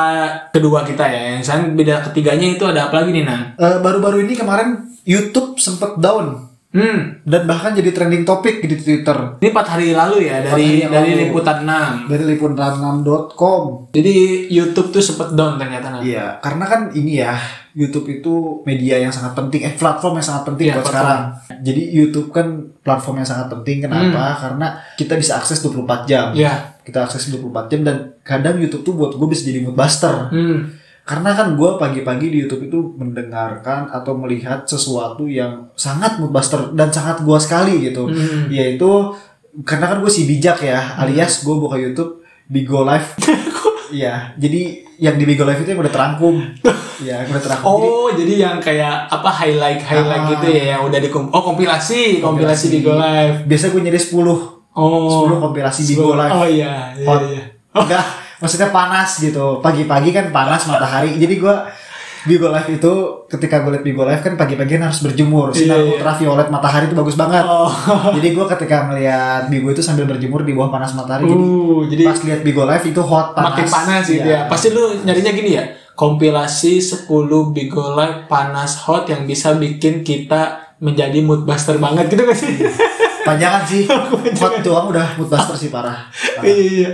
kedua 0.52 0.84
kita 0.84 1.06
ya. 1.08 1.40
Yang 1.40 1.62
berita 1.76 2.04
ketiganya 2.12 2.48
itu 2.52 2.64
ada 2.68 2.92
apa 2.92 3.02
lagi 3.02 3.16
nih, 3.16 3.24
Nang? 3.24 3.56
Eh, 3.56 3.78
baru-baru 3.80 4.28
ini 4.28 4.36
kemarin 4.36 4.84
YouTube 5.06 5.58
sempet 5.62 5.96
down 6.02 6.45
Hmm. 6.76 7.24
dan 7.24 7.48
bahkan 7.48 7.72
jadi 7.72 7.88
trending 7.90 8.22
topik 8.22 8.60
di 8.60 8.76
Twitter 8.76 9.40
Ini 9.40 9.48
empat 9.48 9.68
hari 9.72 9.96
lalu 9.96 10.28
ya 10.28 10.44
dari 10.44 10.84
dari 10.84 11.16
lalu. 11.16 11.22
liputan 11.24 11.64
6. 11.64 12.12
dari 12.12 12.24
liputan6.com. 12.28 13.64
Jadi 13.92 14.14
YouTube 14.48 14.92
tuh 14.92 15.00
sempet 15.00 15.32
down 15.32 15.56
ternyata. 15.56 15.88
Nah. 15.90 16.02
Iya, 16.04 16.38
karena 16.40 16.66
kan 16.66 16.82
ini 16.92 17.20
ya 17.20 17.40
YouTube 17.72 18.08
itu 18.10 18.34
media 18.64 18.96
yang 18.98 19.12
sangat 19.12 19.32
penting, 19.34 19.64
eh 19.64 19.72
platform 19.72 20.16
yang 20.16 20.28
sangat 20.28 20.44
penting 20.46 20.66
Iya, 20.66 20.76
buat 20.76 20.84
platform. 20.84 21.00
sekarang. 21.00 21.22
Jadi 21.62 21.82
YouTube 21.90 22.30
kan 22.30 22.48
platform 22.80 23.16
yang 23.18 23.30
sangat 23.30 23.48
penting. 23.50 23.78
Kenapa? 23.82 24.24
Karena 24.38 24.68
kita 24.96 25.14
bisa 25.16 25.36
akses 25.36 25.60
24 25.60 26.04
jam. 26.06 26.32
Iya. 26.32 26.76
Kita 26.82 27.04
akses 27.04 27.28
24 27.30 27.68
jam 27.68 27.82
dan 27.82 27.96
kadang 28.22 28.56
YouTube 28.58 28.84
tuh 28.84 28.94
buat 28.94 29.12
gue 29.14 29.28
bisa 29.28 29.44
jadi 29.44 29.60
mood 29.60 29.74
buster. 29.74 30.28
Hmm. 30.30 30.76
Karena 31.06 31.32
kan 31.32 31.54
gue 31.54 31.70
pagi-pagi 31.78 32.28
di 32.28 32.38
YouTube 32.42 32.66
itu 32.66 32.80
mendengarkan 32.98 33.88
atau 33.88 34.18
melihat 34.18 34.66
sesuatu 34.66 35.30
yang 35.30 35.70
sangat 35.74 36.18
mood 36.18 36.30
buster 36.30 36.74
dan 36.74 36.90
sangat 36.90 37.22
gue 37.22 37.38
sekali 37.38 37.86
gitu. 37.86 38.10
Hmm. 38.10 38.50
Yaitu 38.50 39.14
karena 39.62 39.86
kan 39.88 40.02
gue 40.02 40.10
si 40.10 40.26
bijak 40.26 40.60
ya, 40.60 40.98
alias 40.98 41.42
gue 41.42 41.56
buka 41.56 41.78
YouTube 41.78 42.20
Bigo 42.46 42.82
Live. 42.84 43.14
Iya, 43.86 44.34
jadi 44.36 44.82
yang 44.98 45.14
di 45.14 45.24
Bigo 45.24 45.46
Live 45.46 45.62
itu 45.62 45.70
yang 45.70 45.80
udah 45.80 45.94
terangkum. 45.94 46.36
Iya, 47.06 47.22
yang 47.22 47.30
udah 47.30 47.44
terangkum. 47.44 47.70
Jadi, 47.78 47.86
Oh, 47.86 48.10
jadi 48.12 48.34
yang 48.40 48.58
kayak 48.58 48.96
apa 49.08 49.30
highlight 49.30 49.78
highlight 49.80 50.24
Ah. 50.26 50.30
gitu 50.34 50.48
ya 50.50 50.64
yang 50.74 50.82
udah 50.84 51.00
di 51.00 51.10
oh 51.12 51.22
kompilasi, 51.40 52.18
kompilasi 52.18 52.20
Kompilasi. 52.20 52.66
di 52.72 52.80
Go 52.82 52.98
Live. 52.98 53.46
biasa 53.46 53.66
gue 53.70 53.82
nyari 53.86 54.00
10 54.02 54.26
Oh. 54.74 55.30
10 55.30 55.38
kompilasi 55.38 55.82
Bigo 55.86 56.18
Live. 56.18 56.34
Oh 56.34 56.48
iya, 56.50 56.92
iya, 56.98 57.08
Hot. 57.08 57.22
iya. 57.30 57.44
Enggak, 57.72 58.06
maksudnya 58.38 58.70
panas 58.70 59.18
gitu. 59.18 59.60
Pagi-pagi 59.60 60.10
kan 60.10 60.30
panas 60.30 60.66
matahari. 60.66 61.16
Jadi 61.16 61.36
gue 61.36 61.56
Bigo 62.26 62.50
Live 62.50 62.74
itu 62.74 62.92
ketika 63.28 63.62
gue 63.62 63.70
liat 63.72 63.84
Bigo 63.84 64.02
Live 64.02 64.20
kan 64.20 64.34
pagi-pagi 64.34 64.76
harus 64.76 64.98
berjemur. 65.00 65.54
Sinar 65.54 65.78
Iya, 65.78 65.78
iya. 65.78 65.92
ultraviolet 65.94 66.50
matahari 66.50 66.86
itu 66.86 66.96
bagus 66.96 67.14
banget. 67.14 67.46
Oh. 67.46 67.70
Jadi 68.12 68.28
gue 68.32 68.46
ketika 68.50 68.90
ngeliat 68.90 69.46
Bigo 69.46 69.70
itu 69.70 69.80
sambil 69.80 70.04
berjemur 70.06 70.42
di 70.42 70.52
bawah 70.52 70.72
panas 70.72 70.92
matahari. 70.92 71.26
Jadi 71.26 71.38
Uh, 71.38 71.86
jadi 71.86 72.02
pas 72.04 72.20
lihat 72.20 72.40
Bigo 72.42 72.64
Live 72.64 72.82
itu 72.84 72.98
hot 73.00 73.32
panas. 73.32 73.46
makin 73.52 73.68
panas 73.68 74.04
gitu 74.06 74.26
Iya. 74.26 74.42
ya. 74.42 74.50
Pasti 74.50 74.68
lu 74.70 74.84
nyarinya 75.02 75.32
gini 75.32 75.52
ya. 75.54 75.64
Kompilasi 75.94 76.82
10 76.82 77.06
Bigo 77.52 77.94
Live 77.94 78.26
panas 78.26 78.80
hot 78.80 79.06
yang 79.06 79.24
bisa 79.24 79.54
bikin 79.54 80.02
kita 80.02 80.42
menjadi 80.78 81.22
mood 81.22 81.44
buster 81.44 81.78
banget 81.78 82.10
gitu 82.10 82.26
kan 82.26 82.34
sih? 82.34 82.52
Panjangan 83.22 83.64
sih. 83.64 83.86
hot 84.42 84.60
doang 84.60 84.90
udah 84.90 85.14
mood 85.16 85.30
buster 85.30 85.54
sih 85.54 85.70
parah. 85.70 86.10
Parah. 86.10 86.42
Iya. 86.44 86.90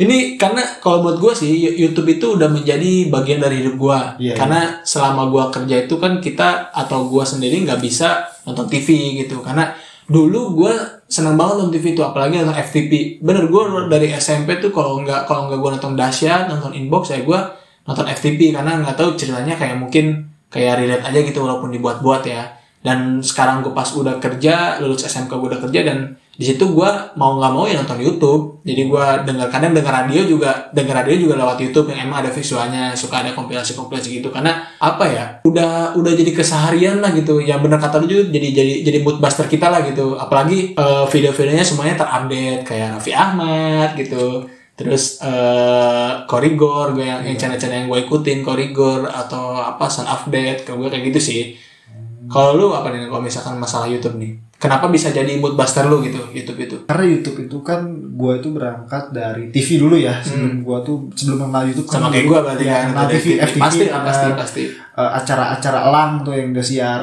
Ini 0.00 0.40
karena 0.40 0.64
kalau 0.80 1.04
buat 1.04 1.20
gue 1.20 1.32
sih 1.36 1.76
YouTube 1.76 2.16
itu 2.16 2.40
udah 2.40 2.48
menjadi 2.48 3.12
bagian 3.12 3.36
dari 3.36 3.60
hidup 3.60 3.76
gue. 3.76 4.00
Iya, 4.16 4.32
karena 4.32 4.80
selama 4.80 5.28
gue 5.28 5.44
kerja 5.52 5.76
itu 5.84 6.00
kan 6.00 6.24
kita 6.24 6.72
atau 6.72 7.04
gue 7.12 7.20
sendiri 7.20 7.60
nggak 7.68 7.84
bisa 7.84 8.24
nonton 8.48 8.64
TV 8.72 9.20
gitu. 9.20 9.44
Karena 9.44 9.76
dulu 10.08 10.64
gue 10.64 11.04
seneng 11.04 11.36
banget 11.36 11.60
nonton 11.60 11.76
TV 11.76 11.92
itu, 11.92 12.00
apalagi 12.00 12.40
nonton 12.40 12.56
FTP. 12.56 13.20
Bener 13.20 13.44
gue 13.52 13.62
dari 13.92 14.08
SMP 14.16 14.56
tuh 14.56 14.72
kalau 14.72 15.04
nggak 15.04 15.28
kalau 15.28 15.52
nggak 15.52 15.60
gue 15.60 15.70
nonton 15.76 15.92
dahsyat, 15.92 16.48
nonton 16.48 16.72
inbox 16.72 17.12
ya 17.12 17.20
gue 17.20 17.40
nonton 17.84 18.08
FTP 18.08 18.56
karena 18.56 18.80
nggak 18.80 18.96
tahu 18.96 19.20
ceritanya 19.20 19.52
kayak 19.60 19.76
mungkin 19.76 20.32
kayak 20.48 20.80
relate 20.80 21.04
aja 21.04 21.18
gitu 21.20 21.44
walaupun 21.44 21.68
dibuat-buat 21.76 22.24
ya. 22.24 22.56
Dan 22.80 23.20
sekarang 23.20 23.60
gue 23.60 23.76
pas 23.76 23.92
udah 23.92 24.16
kerja, 24.16 24.80
lulus 24.80 25.04
SMK 25.04 25.28
gue 25.28 25.48
udah 25.52 25.60
kerja 25.68 25.80
dan 25.84 26.16
di 26.40 26.48
situ 26.48 26.72
gue 26.72 26.90
mau 27.20 27.36
nggak 27.36 27.52
mau 27.52 27.68
ya 27.68 27.76
nonton 27.84 28.00
YouTube. 28.00 28.64
Jadi 28.64 28.88
gue 28.88 29.04
dengar 29.28 29.52
kadang 29.52 29.76
dengar 29.76 29.92
radio 29.92 30.24
juga 30.24 30.72
dengar 30.72 31.04
radio 31.04 31.28
juga 31.28 31.36
lewat 31.36 31.60
YouTube 31.60 31.92
yang 31.92 32.08
emang 32.08 32.24
ada 32.24 32.32
visualnya 32.32 32.96
suka 32.96 33.20
ada 33.20 33.36
kompilasi 33.36 33.76
kompilasi 33.76 34.24
gitu. 34.24 34.32
Karena 34.32 34.56
apa 34.80 35.04
ya 35.04 35.24
udah 35.44 35.92
udah 36.00 36.12
jadi 36.16 36.32
keseharian 36.32 37.04
lah 37.04 37.12
gitu. 37.12 37.44
Ya 37.44 37.60
bener 37.60 37.76
kata 37.76 38.00
lu 38.00 38.08
juga 38.08 38.32
jadi 38.32 38.56
jadi 38.56 38.72
jadi 38.88 38.98
mood 39.04 39.20
buster 39.20 39.44
kita 39.52 39.68
lah 39.68 39.84
gitu. 39.84 40.16
Apalagi 40.16 40.72
eh, 40.80 41.04
video-videonya 41.12 41.60
semuanya 41.60 42.00
terupdate 42.00 42.64
kayak 42.64 42.96
Raffi 42.96 43.12
Ahmad 43.12 43.92
gitu. 44.00 44.48
Terus 44.80 45.20
eh 45.20 46.24
Korigor 46.24 46.96
gue 46.96 47.04
yang, 47.04 47.20
yang 47.20 47.36
channel-channel 47.36 47.84
yang 47.84 47.88
gue 47.92 48.00
ikutin 48.08 48.40
Korigor 48.40 49.12
atau 49.12 49.60
apa 49.60 49.92
Sun 49.92 50.08
Update 50.08 50.64
kayak 50.64 50.78
gue 50.80 50.88
kayak 50.88 51.04
gitu 51.12 51.20
sih. 51.20 51.42
Kalau 52.32 52.56
lu 52.56 52.72
apa 52.72 52.88
nih 52.88 53.12
kalau 53.12 53.20
misalkan 53.20 53.60
masalah 53.60 53.84
YouTube 53.84 54.16
nih 54.16 54.49
kenapa 54.60 54.86
bisa 54.86 55.08
jadi 55.08 55.32
mood 55.34 55.56
buster 55.56 55.88
lu 55.88 55.98
gitu 56.00 56.20
YouTube 56.30 56.60
itu? 56.60 56.76
Karena 56.84 57.04
YouTube 57.08 57.38
itu 57.40 57.56
kan 57.60 57.80
gue 57.90 58.32
itu 58.36 58.48
berangkat 58.50 59.08
dari 59.08 59.48
TV 59.48 59.80
dulu 59.80 59.96
ya 59.96 60.20
sebelum 60.20 60.60
gue 60.60 60.78
tuh 60.84 60.96
sebelum 61.10 61.48
mengenal 61.48 61.64
YouTube 61.66 61.88
Hmm. 61.88 61.94
sama 61.96 62.04
kan 62.04 62.12
kayak 62.12 62.26
gue 62.26 62.38
berarti 62.38 62.64
ya, 62.64 62.72
kan 62.76 62.84
kenal 62.86 63.06
TV, 63.06 63.16
TV. 63.16 63.28
FTV 63.40 63.58
pasti 63.58 63.84
ada, 63.86 64.00
pasti 64.04 64.28
pasti. 64.36 64.62
eh, 64.70 65.10
acara-acara 65.16 65.78
elang 65.82 66.12
tuh 66.20 66.32
yang 66.32 66.46
udah 66.50 66.62
siar 66.62 67.02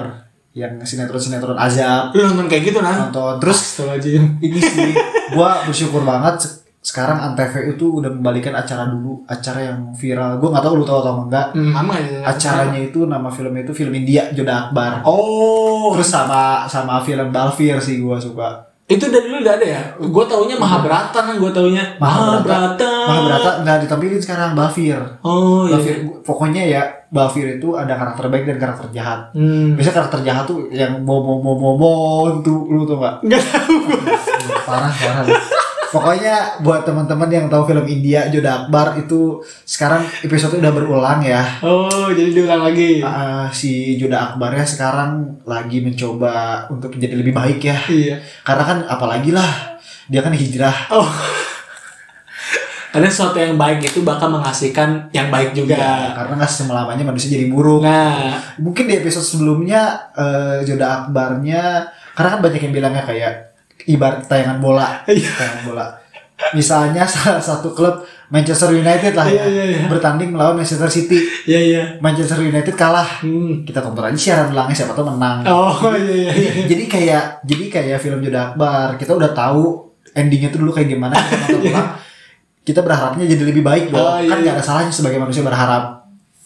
yang 0.53 0.73
sinetron-sinetron 0.79 1.53
azab. 1.53 2.13
Lu 2.13 2.21
nonton 2.23 2.45
kayak 2.45 2.63
gitu 2.65 2.79
nah 2.79 2.93
nonton 3.03 3.37
terus 3.37 3.77
ini 4.37 4.57
sih 4.57 4.93
gue 5.27 5.49
bersyukur 5.65 6.01
banget 6.01 6.45
sekarang 6.87 7.19
Antv 7.19 7.51
itu 7.67 7.99
udah 7.99 8.07
membalikan 8.07 8.55
acara 8.55 8.87
dulu 8.87 9.19
acara 9.27 9.59
yang 9.59 9.91
viral. 9.91 10.39
Gue 10.39 10.55
nggak 10.55 10.63
tahu 10.63 10.73
lu 10.79 10.85
tahu 10.87 11.03
atau 11.03 11.27
enggak. 11.27 11.51
Hmm, 11.51 11.75
sama 11.75 11.99
ya 11.99 12.23
acaranya 12.23 12.79
itu 12.79 12.99
nama 13.03 13.27
filmnya 13.27 13.67
itu 13.67 13.75
film 13.75 13.91
India 13.91 14.31
Joda 14.31 14.71
Akbar. 14.71 15.03
Oh. 15.03 15.91
Terus 15.99 16.07
sama 16.07 16.63
sama 16.71 17.03
film 17.03 17.27
Balfir 17.35 17.75
sih 17.83 17.99
gue 17.99 18.15
suka. 18.15 18.63
Itu 18.87 19.11
dari 19.11 19.27
dulu 19.27 19.43
udah 19.43 19.53
ada 19.59 19.67
ya? 19.67 19.81
Gue 19.99 20.23
taunya 20.31 20.55
Mahabharata 20.55 21.19
kan 21.27 21.35
gue 21.35 21.51
taunya 21.51 21.83
Mahabharata. 21.99 22.91
Mahabharata 23.11 23.51
nggak 23.67 23.77
ditampilin 23.83 24.21
sekarang 24.23 24.55
Balfir. 24.55 24.95
Oh 25.27 25.67
iya. 25.67 25.75
Balfir 25.75 25.95
pokoknya 26.23 26.63
ya 26.71 26.81
Balfir 27.11 27.59
itu 27.59 27.75
ada 27.75 27.99
karakter 27.99 28.31
baik 28.31 28.47
dan 28.47 28.63
karakter 28.63 28.87
jahat. 28.95 29.35
Hmm. 29.35 29.75
biasanya 29.75 30.07
karakter 30.07 30.19
jahat 30.23 30.47
tuh 30.47 30.71
yang 30.71 31.03
mau 31.03 31.19
mau 31.19 31.35
mau 31.43 31.59
mau 31.59 31.75
mau 31.75 32.39
tuh 32.39 32.63
lu 32.71 32.87
tuh 32.87 32.95
nggak? 32.95 33.27
Nggak 33.27 33.43
tahu 33.43 33.75
parah 34.63 34.93
parah 34.95 35.66
pokoknya 35.91 36.61
buat 36.63 36.83
teman-teman 36.83 37.29
yang 37.31 37.45
tahu 37.47 37.71
film 37.71 37.85
India 37.87 38.27
Joda 38.27 38.65
Akbar 38.65 38.99
itu 38.99 39.39
sekarang 39.63 40.03
episode 40.23 40.59
udah 40.59 40.71
berulang 40.71 41.19
ya. 41.23 41.59
Oh 41.63 42.11
jadi 42.11 42.31
diulang 42.33 42.63
lagi. 42.67 42.99
Ah, 43.03 43.47
si 43.51 43.95
Joda 43.95 44.33
Akbarnya 44.33 44.67
sekarang 44.67 45.41
lagi 45.47 45.83
mencoba 45.83 46.67
untuk 46.67 46.95
menjadi 46.95 47.15
lebih 47.15 47.33
baik 47.33 47.59
ya. 47.63 47.77
Iya. 47.87 48.15
Karena 48.43 48.63
kan 48.63 48.77
apalagi 48.87 49.31
lah 49.31 49.79
dia 50.07 50.23
kan 50.23 50.33
hijrah. 50.35 50.91
Oh. 50.91 51.07
Karena 52.87 53.13
sesuatu 53.13 53.37
yang 53.37 53.59
baik 53.59 53.93
itu 53.93 54.01
bakal 54.01 54.31
menghasilkan 54.31 55.11
yang 55.13 55.29
baik 55.29 55.53
juga. 55.53 55.77
Ya, 55.77 56.17
karena 56.17 56.39
nggak 56.39 56.49
selamanya 56.49 57.03
manusia 57.05 57.29
jadi 57.29 57.45
buruk. 57.45 57.85
Nah. 57.85 58.41
Mungkin 58.57 58.89
di 58.89 58.97
episode 58.97 59.27
sebelumnya 59.27 60.09
eh, 60.17 60.65
Joda 60.65 61.05
Akbarnya 61.05 61.93
karena 62.17 62.29
kan 62.33 62.41
banyak 62.41 62.61
yang 62.63 62.73
bilangnya 62.73 63.03
kayak 63.05 63.33
ibarat 63.87 64.27
tayangan 64.27 64.59
bola. 64.59 65.01
Iya. 65.07 65.31
tayangan 65.33 65.63
bola. 65.65 65.85
Misalnya 66.53 67.01
salah 67.09 67.41
satu 67.41 67.73
klub 67.73 68.05
Manchester 68.29 68.69
United 68.69 69.15
lah 69.15 69.25
ya 69.25 69.41
Iya, 69.41 69.47
iya, 69.47 69.63
iya. 69.73 69.79
bertanding 69.89 70.35
melawan 70.35 70.59
Manchester 70.59 70.85
City. 70.85 71.17
Iya 71.47 71.59
iya. 71.59 71.83
Manchester 71.97 72.37
United 72.37 72.75
kalah. 72.77 73.23
Hmm. 73.25 73.65
kita 73.65 73.81
tonton 73.81 74.05
aja 74.05 74.13
siaran 74.19 74.53
ulangnya 74.53 74.75
siapa 74.75 74.93
tuh 74.93 75.07
menang. 75.07 75.41
Oh 75.47 75.73
iya 75.97 76.29
iya 76.29 76.31
jadi, 76.35 76.49
jadi 76.69 76.83
kayak 76.85 77.23
jadi 77.41 77.63
kayak 77.71 77.97
film 77.97 78.19
Joda 78.21 78.53
Akbar. 78.53 78.99
Kita 78.99 79.17
udah 79.17 79.31
tahu 79.33 79.89
endingnya 80.13 80.53
tuh 80.53 80.61
dulu 80.61 80.75
kayak 80.75 80.93
gimana 80.93 81.15
kita 81.17 81.35
nonton 81.47 81.61
ulang. 81.73 81.89
Kita 82.61 82.83
berharapnya 82.83 83.23
jadi 83.23 83.43
lebih 83.47 83.63
baik 83.63 83.95
dong. 83.95 84.03
Oh, 84.03 84.19
iya, 84.19 84.27
kan 84.27 84.37
nggak 84.43 84.55
ada 84.59 84.63
salahnya 84.63 84.91
sebagai 84.91 85.17
manusia 85.17 85.41
berharap 85.41 85.96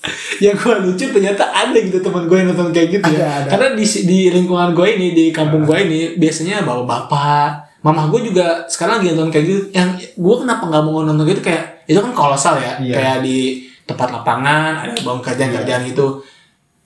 yang 0.43 0.57
gue 0.57 0.75
lucu 0.81 1.05
ternyata 1.13 1.53
ada 1.53 1.77
gitu 1.77 2.01
teman 2.01 2.25
gue 2.25 2.37
yang 2.41 2.49
nonton 2.53 2.73
kayak 2.73 2.89
gitu 2.99 3.09
ya. 3.13 3.45
Ada. 3.45 3.49
karena 3.53 3.67
di 3.77 3.85
di 3.85 4.19
lingkungan 4.33 4.73
gue 4.73 4.87
ini 4.97 5.07
di 5.13 5.25
kampung 5.29 5.63
gue 5.65 5.77
ini 5.77 5.99
biasanya 6.17 6.65
bawa 6.65 6.83
bapak. 6.85 7.49
Mama 7.81 8.13
gue 8.13 8.29
juga 8.29 8.65
sekarang 8.69 9.01
lagi 9.01 9.13
nonton 9.13 9.29
kayak 9.33 9.45
gitu. 9.45 9.61
Yang 9.73 9.89
gue 10.13 10.35
kenapa 10.41 10.63
nggak 10.69 10.83
mau 10.85 11.01
nonton 11.05 11.25
gitu 11.29 11.41
kayak 11.41 11.85
itu 11.85 11.97
kan 11.97 12.11
kolosal 12.13 12.55
ya. 12.57 12.77
Iya. 12.81 12.93
kayak 12.97 13.17
di 13.25 13.37
tempat 13.85 14.09
lapangan 14.09 14.71
ada 14.85 14.93
bangun 15.01 15.21
kerjaan-kerjaan 15.21 15.81
gitu. 15.89 16.21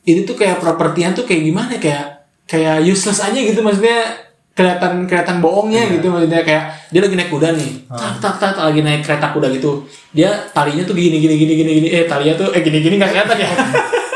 Itu 0.05 0.21
tuh 0.27 0.35
kayak 0.37 0.59
propertian 0.59 1.15
tuh 1.15 1.23
kayak 1.23 1.41
gimana 1.43 1.71
ya, 1.75 1.79
kayak 1.79 2.05
kayak 2.45 2.77
useless 2.85 3.25
aja 3.25 3.35
gitu 3.35 3.59
maksudnya 3.65 4.25
kelihatan 4.55 5.03
kelihatan 5.03 5.43
bohongnya 5.43 5.83
Iya. 5.83 5.93
gitu 5.99 6.07
maksudnya 6.15 6.41
kayak 6.47 6.63
dia 6.87 6.99
lagi 7.03 7.15
naik 7.19 7.27
kuda 7.27 7.51
nih. 7.51 7.69
Tak 7.91 8.23
tak 8.23 8.33
tak 8.39 8.51
tak, 8.55 8.63
lagi 8.71 8.79
naik 8.79 9.03
kereta 9.03 9.35
kuda 9.35 9.51
gitu. 9.51 9.83
Dia 10.15 10.31
talinya 10.55 10.87
tuh 10.87 10.95
gini 10.95 11.19
gini 11.19 11.35
gini 11.35 11.53
gini 11.59 11.71
gini. 11.83 11.87
Eh 11.91 12.07
talinya 12.07 12.39
tuh 12.39 12.55
eh 12.55 12.63
gini 12.63 12.79
gini 12.79 12.95
nggak 12.95 13.11
kelihatan 13.11 13.37
ya? 13.37 13.51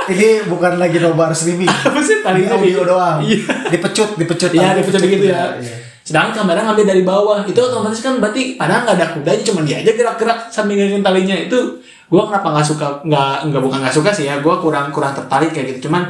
Ini 0.10 0.50
bukan 0.50 0.82
lagi 0.82 0.98
nobar 0.98 1.30
streaming 1.30 1.70
apa 1.86 2.02
sih 2.02 2.26
talinya 2.26 2.58
audio 2.58 2.82
doang. 2.82 3.22
Iya. 3.22 3.46
Dipecut 3.70 4.18
dipecut. 4.18 4.50
Iya, 4.56 4.80
dipecut 4.80 5.04
gitu 5.04 5.28
ya. 5.28 5.54
Iya. 5.60 5.76
sedangkan 6.02 6.42
kamera 6.42 6.66
ngambil 6.66 6.86
dari 6.90 7.04
bawah. 7.06 7.46
Itu 7.46 7.60
otomatis 7.62 8.02
kan 8.02 8.18
berarti 8.18 8.58
padahal 8.58 8.88
nggak 8.90 8.96
ada 8.98 9.08
kudanya 9.14 9.44
cuma 9.46 9.62
dia 9.62 9.78
aja 9.78 9.92
gerak-gerak 9.94 10.50
sambil 10.50 10.80
ngeliatin 10.80 11.06
talinya. 11.06 11.36
Itu 11.38 11.78
gua 12.10 12.26
kenapa 12.26 12.48
nggak 12.58 12.66
suka 12.66 12.88
nggak 13.06 13.54
nggak 13.54 13.62
bukan 13.62 13.78
nggak 13.86 13.94
suka 13.94 14.10
sih 14.10 14.26
ya. 14.26 14.42
Gua 14.42 14.58
kurang 14.58 14.90
kurang 14.90 15.14
tertarik 15.14 15.54
kayak 15.54 15.78
gitu. 15.78 15.92
Cuman 15.92 16.10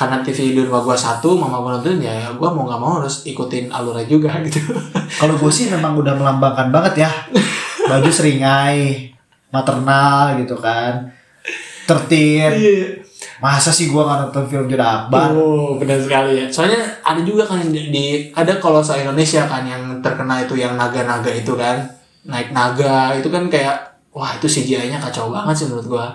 karena 0.00 0.24
TV 0.24 0.56
di 0.56 0.64
rumah 0.64 0.80
gua 0.80 0.96
satu 0.96 1.36
mama 1.36 1.60
gua 1.60 1.76
nonton 1.76 2.00
ya 2.00 2.32
gua 2.32 2.48
mau 2.48 2.64
nggak 2.64 2.80
mau 2.80 2.92
harus 2.96 3.20
ikutin 3.22 3.68
alurnya 3.68 4.08
juga 4.08 4.32
gitu 4.48 4.72
kalau 5.12 5.36
gue 5.36 5.52
sih 5.52 5.68
memang 5.68 5.92
udah 5.94 6.16
melambangkan 6.16 6.72
banget 6.72 7.04
ya 7.04 7.10
baju 7.84 8.08
seringai 8.08 9.12
maternal 9.50 10.40
gitu 10.40 10.56
kan 10.56 11.12
tertib 11.84 12.52
Iya. 12.54 13.04
Masa 13.36 13.68
sih 13.68 13.88
gua 13.88 14.04
nggak 14.04 14.18
nonton 14.22 14.44
film 14.46 14.64
Jodah 14.64 15.04
Akbar? 15.04 15.32
Oh, 15.32 15.76
benar 15.76 15.96
sekali 15.96 16.40
ya. 16.40 16.46
Soalnya 16.46 16.76
ada 17.00 17.20
juga 17.20 17.40
kan 17.42 17.56
di, 17.64 17.88
di- 17.88 18.28
ada 18.32 18.52
kalau 18.56 18.80
se 18.80 18.92
Indonesia 18.94 19.44
kan 19.44 19.64
yang 19.64 19.80
terkena 20.00 20.44
itu 20.44 20.56
yang 20.56 20.76
naga-naga 20.76 21.28
itu 21.28 21.56
kan. 21.56 21.80
Naik 22.22 22.52
naga 22.52 23.16
itu 23.16 23.32
kan 23.32 23.48
kayak 23.48 23.76
wah 24.12 24.36
itu 24.36 24.44
CGI-nya 24.44 25.00
kacau 25.00 25.32
banget 25.32 25.56
sih 25.56 25.66
menurut 25.68 25.88
gua. 25.88 26.06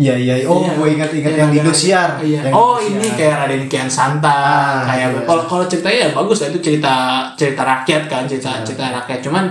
Iya 0.00 0.14
iya. 0.16 0.34
Oh, 0.44 0.64
Iya. 0.64 0.72
gue 0.72 0.88
ingat-ingat 0.90 1.30
Iya, 1.30 1.38
yang 1.38 1.50
di. 1.50 1.58
Indosiar. 1.60 2.08
Iya. 2.18 2.40
Yang 2.48 2.54
Oh, 2.54 2.74
Indosiar. 2.74 2.96
ini 2.96 3.08
kayak 3.14 3.34
Raden 3.38 3.64
Kian 3.66 3.84
Santang, 3.86 4.32
Ah, 4.80 4.88
kayak 4.88 5.08
iya. 5.12 5.20
kalau 5.22 5.44
kalau 5.44 5.64
ceritanya 5.66 5.98
ya 6.00 6.10
bagus 6.10 6.38
lah 6.40 6.48
itu 6.48 6.60
cerita 6.60 6.94
cerita 7.34 7.62
rakyat 7.62 8.02
kan, 8.06 8.22
cerita 8.24 8.50
Iya. 8.50 8.64
cerita 8.64 8.84
rakyat. 8.94 9.20
Cuman 9.20 9.44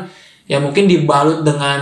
ya 0.43 0.57
mungkin 0.57 0.83
dibalut 0.85 1.41
dengan 1.41 1.79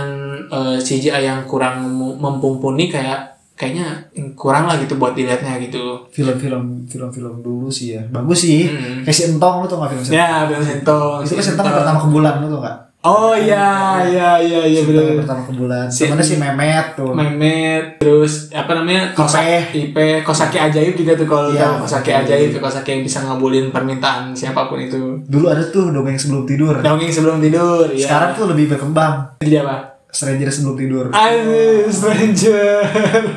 eh, 0.48 0.76
CGI 0.78 1.22
yang 1.22 1.40
kurang 1.44 1.84
mumpuni 2.18 2.88
kayak 2.88 3.20
kayaknya 3.52 3.84
kurang 4.32 4.64
lah 4.64 4.76
gitu 4.76 4.96
buat 4.96 5.12
dilihatnya 5.12 5.58
gitu. 5.58 6.08
film-film 6.08 6.86
film-film 6.86 7.42
dulu 7.42 7.68
sih 7.68 7.92
ya. 7.92 8.02
Bagus 8.08 8.44
sih. 8.44 8.64
Hmm. 8.64 9.02
Kayak 9.02 9.12
si 9.14 9.22
Entong 9.26 9.60
lu 9.60 9.66
tau 9.66 9.76
gak 9.78 9.92
film 9.92 10.00
Entong? 10.00 10.14
Ya, 10.14 10.46
Bang 10.46 10.62
Sentong. 10.62 11.20
Itu 11.20 11.34
kan 11.34 11.44
Entong 11.52 11.66
yang 11.66 11.76
pertama 11.76 11.98
ke 11.98 12.08
bulan 12.08 12.34
lu 12.38 12.48
tau 12.48 12.60
gak? 12.62 12.76
Oh 13.08 13.32
iya, 13.32 13.64
iya, 14.04 14.30
iya, 14.36 14.60
iya 14.62 14.78
Si 14.78 14.84
Entong 14.84 14.92
yang 14.92 15.08
benar. 15.08 15.20
pertama 15.22 15.42
ke 15.42 15.52
bulan. 15.54 15.84
Si- 15.88 16.04
Temennya 16.04 16.20
si 16.22 16.36
Memet 16.36 16.86
tuh. 16.92 17.10
Memet, 17.10 17.84
terus 17.96 18.52
apa 18.52 18.72
namanya? 18.74 19.02
Kosaki, 19.10 19.80
Ipe, 19.88 20.20
Kosaki 20.20 20.56
ajaib 20.58 20.92
juga 20.92 21.12
tuh 21.14 21.24
kalau 21.24 21.48
Iya, 21.48 21.64
tahu 21.64 21.74
Kosaki 21.82 22.10
Kosaki 22.10 22.20
ajaib, 22.22 22.48
tuh 22.50 22.60
Kosaki 22.60 22.88
yang 22.90 23.02
bisa 23.02 23.18
ngabulin 23.22 23.66
permintaan 23.70 24.22
siapa 24.32 24.68
pun 24.68 24.78
itu. 24.78 25.00
Dulu 25.24 25.46
ada 25.46 25.64
tuh 25.64 25.88
dongeng 25.88 26.14
sebelum 26.14 26.44
tidur. 26.44 26.74
Dongeng 26.78 27.08
sebelum 27.08 27.40
tidur, 27.40 27.88
ya. 27.90 28.04
Sekarang 28.04 28.30
tuh 28.34 28.44
lebih 28.46 28.68
berkembang. 28.68 29.40
jadi 29.40 29.64
apa? 29.64 29.97
Stranger 30.08 30.48
sebelum 30.48 30.76
tidur. 30.80 31.04
Aduh, 31.12 31.84
stranger. 31.92 32.80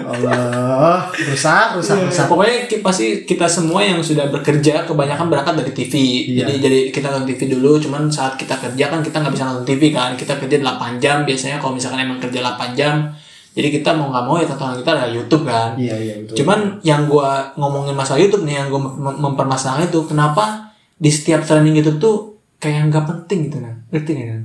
Allah, 0.07 1.03
rusak, 1.11 1.75
rusak, 1.75 1.99
Iya, 1.99 2.07
rusak. 2.07 2.25
Pokoknya 2.31 2.55
pasti 2.79 3.27
kita 3.27 3.43
semua 3.43 3.83
yang 3.83 3.99
sudah 3.99 4.31
bekerja 4.31 4.87
kebanyakan 4.87 5.27
berangkat 5.27 5.59
dari 5.59 5.71
TV. 5.75 5.93
Iya. 6.31 6.47
Jadi 6.47 6.53
jadi 6.63 6.79
kita 6.95 7.11
nonton 7.11 7.27
TV 7.27 7.51
dulu, 7.51 7.75
cuman 7.75 8.07
saat 8.07 8.39
kita 8.39 8.55
kerja 8.55 8.87
kan 8.87 9.03
kita 9.03 9.19
nggak 9.19 9.33
bisa 9.35 9.51
nonton 9.51 9.67
TV 9.67 9.91
kan. 9.91 10.15
Kita 10.15 10.39
kerja 10.39 10.57
8 10.63 10.95
jam 11.03 11.27
biasanya 11.27 11.59
kalau 11.59 11.75
misalkan 11.75 12.07
emang 12.07 12.23
kerja 12.23 12.39
8 12.39 12.71
jam. 12.71 13.11
Jadi 13.51 13.67
kita 13.67 13.91
mau 13.91 14.07
nggak 14.07 14.23
mau 14.23 14.39
ya 14.39 14.47
tontonan 14.47 14.79
kita 14.79 14.91
ada 14.95 15.11
YouTube 15.11 15.43
kan. 15.43 15.75
Iya, 15.75 15.95
iya 15.99 16.13
betul. 16.23 16.39
Cuman 16.39 16.79
yang 16.87 17.11
gua 17.11 17.51
ngomongin 17.59 17.91
masalah 17.91 18.23
YouTube 18.23 18.47
nih, 18.47 18.63
yang 18.63 18.71
gua 18.71 18.79
mem- 18.79 19.19
mempermasalahkan 19.19 19.91
itu 19.91 20.07
kenapa 20.07 20.71
di 20.95 21.11
setiap 21.11 21.43
training 21.43 21.83
YouTube 21.83 21.99
tuh 21.99 22.15
kayak 22.63 22.87
nggak 22.87 23.03
penting 23.03 23.51
gitu 23.51 23.59
kan? 23.59 23.75
Ngerti 23.91 24.11
nggak 24.15 24.29
kan? 24.31 24.43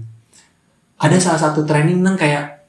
Ada 0.96 1.16
salah 1.18 1.40
satu 1.42 1.62
training 1.62 2.00
nang 2.00 2.16
kayak 2.16 2.64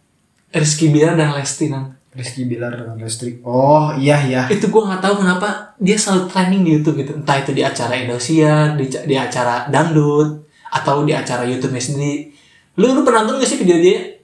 Rizky 0.52 0.90
Bilar 0.90 1.16
dan 1.16 1.32
Lesti 1.32 1.68
nang. 1.68 1.96
Rizky 2.12 2.50
Bilar 2.50 2.74
dengan 2.74 2.98
listrik. 2.98 3.46
Oh, 3.46 3.94
iya 3.94 4.18
iya. 4.18 4.50
Itu 4.50 4.74
gua 4.74 4.90
nggak 4.90 5.06
tahu 5.06 5.22
kenapa 5.22 5.78
dia 5.78 5.94
selalu 5.94 6.26
training 6.26 6.62
di 6.66 6.72
YouTube 6.74 6.98
gitu. 6.98 7.14
Entah 7.14 7.38
itu 7.38 7.54
di 7.54 7.62
acara 7.62 7.94
Indosiar, 7.94 8.74
di, 8.74 8.90
di 8.90 9.14
acara 9.14 9.70
dangdut, 9.70 10.50
atau 10.74 11.06
di 11.06 11.14
acara 11.14 11.46
YouTube-nya 11.46 11.78
sendiri. 11.78 12.34
Lu 12.76 12.90
lu 12.90 13.06
pernah 13.06 13.22
nonton 13.22 13.38
gak 13.38 13.46
sih 13.46 13.62
video 13.62 13.78
dia? 13.78 14.18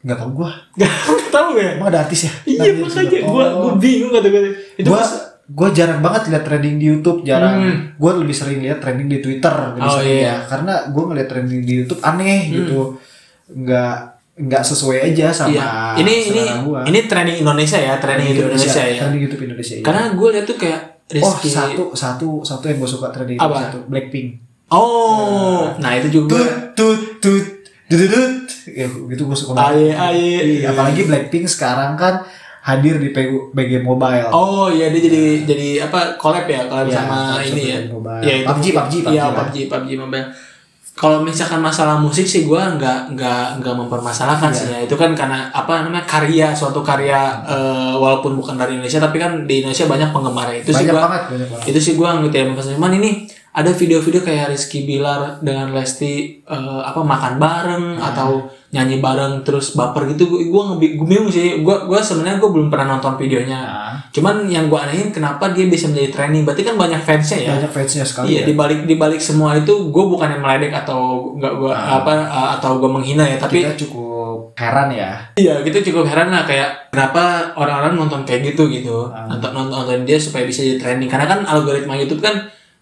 Enggak 0.00 0.24
tau 0.24 0.30
gua. 0.32 0.50
Gak 0.80 0.88
tahu 1.28 1.60
ya? 1.60 1.76
Emang 1.76 1.92
ada 1.92 2.00
artis 2.00 2.28
ya? 2.28 2.32
Iya 2.48 2.80
makanya 2.80 3.20
gua 3.28 3.44
gua 3.52 3.70
Oh. 3.72 3.76
bingung 3.76 4.08
kata 4.08 4.28
gue. 4.28 4.40
Itu 4.80 4.88
gua 4.88 5.04
pas- 5.04 5.33
gua 5.46 5.68
jarang 5.70 6.00
banget 6.00 6.28
lihat 6.28 6.42
trending 6.42 6.76
di 6.76 6.86
YouTube, 6.86 7.20
jarang. 7.22 7.56
Hmm. 7.60 7.76
Gua 7.94 8.16
lebih 8.16 8.32
sering 8.32 8.58
lihat 8.58 8.78
trending 8.78 9.06
di 9.06 9.18
Twitter 9.18 9.50
lebih 9.50 9.80
Oh, 9.82 9.92
sering 9.94 10.16
iya. 10.18 10.30
ya. 10.30 10.36
Karena 10.46 10.74
gua 10.88 11.04
ngeliat 11.06 11.28
trending 11.28 11.60
di 11.60 11.72
YouTube 11.78 12.00
aneh 12.00 12.38
Hmm. 12.42 12.54
gitu. 12.54 12.80
Enggak 13.50 13.94
enggak 14.34 14.62
sesuai 14.62 14.98
aja 15.04 15.30
sama 15.30 15.52
Iya. 15.52 15.66
Ini 15.96 16.14
ini 16.26 16.42
gua. 16.62 16.80
ini 16.82 17.04
training 17.04 17.36
Indonesia 17.38 17.76
ya, 17.76 17.94
training 17.96 18.26
YouTube 18.30 18.50
Indonesia, 18.50 18.82
ya. 18.82 18.98
Trending 18.98 19.22
YouTube 19.22 19.42
Indonesia. 19.44 19.74
iya. 19.74 19.84
Karena 19.84 20.02
gue 20.10 20.28
lihat 20.32 20.44
tuh 20.44 20.56
kayak 20.56 20.80
oh, 20.80 21.12
Rizky. 21.14 21.48
satu 21.50 21.82
satu 21.92 22.28
satu 22.40 22.64
yang 22.64 22.78
gua 22.78 22.88
suka 22.88 23.06
trending 23.08 23.36
Apa? 23.36 23.46
itu 23.46 23.56
satu 23.60 23.78
Blackpink. 23.86 24.28
Oh, 24.68 25.70
nah 25.78 25.92
itu 25.92 26.08
juga. 26.10 26.34
Tut 26.34 26.50
tut 26.74 27.00
tut 27.20 27.46
dududut. 27.86 28.42
Ya, 28.66 28.88
gitu 28.88 29.22
gua 29.22 29.36
suka 29.36 29.52
banget. 29.52 29.70
Aye 29.70 29.88
aye. 29.92 30.32
Iya, 30.58 30.72
apalagi 30.72 31.04
Blackpink 31.04 31.44
sekarang 31.46 31.94
kan 31.94 32.24
hadir 32.64 32.96
di 32.96 33.08
PG, 33.10 33.52
BG 33.52 33.72
Mobile. 33.80 34.28
Oh 34.30 34.66
iya 34.66 34.88
dia 34.88 35.00
jadi 35.02 35.22
jadi 35.44 35.68
apa 35.84 36.16
collab 36.16 36.44
ya 36.46 36.64
collab 36.64 36.86
Iya, 36.86 36.96
sama 36.98 37.16
collab 37.30 37.44
ini 37.46 37.60
sama 37.60 37.68
ya. 37.68 37.78
Mobile. 37.86 38.22
Ya 38.22 38.34
itu 38.34 38.48
PUBG, 38.48 38.64
PUBG, 38.72 38.92
Iya 39.06 39.24
PUBG, 39.28 39.36
PUBG 39.36 39.56
PUBG 39.68 39.90
Mobile. 39.98 40.28
Kalau 40.94 41.18
misalkan 41.20 41.58
masalah 41.60 41.98
musik 41.98 42.22
sih 42.24 42.42
gue 42.42 42.54
nggak 42.56 43.12
nggak 43.12 43.58
nggak 43.58 43.74
mempermasalahkan 43.76 44.48
Iya. 44.48 44.56
sih 44.56 44.66
ya 44.68 44.78
itu 44.80 44.94
kan 44.94 45.10
karena 45.12 45.50
apa 45.50 45.82
namanya 45.82 46.02
karya 46.04 46.48
suatu 46.50 46.80
karya 46.80 47.18
eh, 47.44 47.94
walaupun 47.94 48.32
bukan 48.32 48.54
dari 48.54 48.74
Indonesia 48.74 49.02
tapi 49.02 49.18
kan 49.18 49.42
di 49.42 49.60
Indonesia 49.60 49.84
banyak 49.84 50.08
penggemarnya 50.08 50.56
itu 50.56 50.70
sih 50.72 50.86
banyak 50.86 50.94
banyak 50.94 51.48
banget. 51.50 51.68
itu 51.68 51.78
sih 51.80 51.92
gue 51.92 52.06
nggak 52.06 52.30
tidak 52.30 52.46
mempermasalahkan 52.48 52.78
cuman 52.78 52.92
ini 52.96 53.10
ada 53.50 53.70
video-video 53.70 54.20
kayak 54.20 54.50
Rizky 54.50 54.82
Bilar 54.82 55.20
dengan 55.40 55.70
Lesti 55.70 56.14
eh, 56.40 56.80
apa 56.80 57.00
makan 57.02 57.32
bareng 57.36 57.86
Hmm. 57.94 58.08
atau 58.08 58.30
nyanyi 58.74 58.98
bareng 58.98 59.40
terus 59.40 59.72
baper 59.72 60.10
gitu 60.10 60.26
gue 60.26 60.50
gue 60.50 60.62
bingung 61.00 61.30
sih 61.30 61.62
gue 61.62 61.76
gue 61.86 62.00
sebenarnya 62.00 62.36
gue 62.36 62.50
belum 62.50 62.68
pernah 62.68 62.86
nonton 62.92 63.14
videonya 63.14 63.60
Nah, 63.64 64.10
Cuman 64.10 64.46
yang 64.46 64.66
gue 64.66 64.76
anehin 64.76 65.10
kenapa 65.10 65.50
dia 65.50 65.66
bisa 65.66 65.86
menjadi 65.86 66.10
training? 66.12 66.42
Berarti 66.42 66.62
kan 66.62 66.74
banyak 66.74 66.98
fansnya 66.98 67.38
ya. 67.40 67.50
banyak 67.54 67.70
fansnya 67.70 68.02
sekali. 68.02 68.26
Iya 68.28 68.42
ya. 68.42 68.46
di 68.46 68.54
balik 68.54 68.80
di 68.84 68.94
balik 68.94 69.18
semua 69.18 69.54
itu 69.54 69.70
gue 69.70 70.04
bukan 70.04 70.26
yang 70.28 70.38
meledek 70.38 70.70
atau 70.72 71.30
nggak 71.34 71.52
gue 71.52 71.70
apa 71.70 72.12
uh, 72.24 72.48
atau 72.54 72.78
gue 72.78 72.86
menghina 72.88 73.22
ya 73.22 73.38
tapi 73.38 73.62
Kita 73.62 73.74
cukup 73.76 74.54
heran 74.54 74.88
ya. 74.90 75.10
iya 75.34 75.58
kita 75.60 75.82
cukup 75.82 76.06
heran 76.06 76.30
lah 76.30 76.42
kayak 76.42 76.90
kenapa 76.90 77.22
orang-orang 77.54 77.94
nonton 77.96 78.22
kayak 78.22 78.42
gitu 78.48 78.66
gitu 78.68 79.06
Ah. 79.06 79.26
nonton 79.26 79.50
nonton 79.50 79.82
nonton 79.82 80.02
dia 80.02 80.18
supaya 80.18 80.42
bisa 80.42 80.62
jadi 80.62 80.78
trending 80.78 81.06
karena 81.06 81.26
kan 81.26 81.42
algoritma 81.44 81.94
YouTube 81.94 82.18
kan 82.20 82.34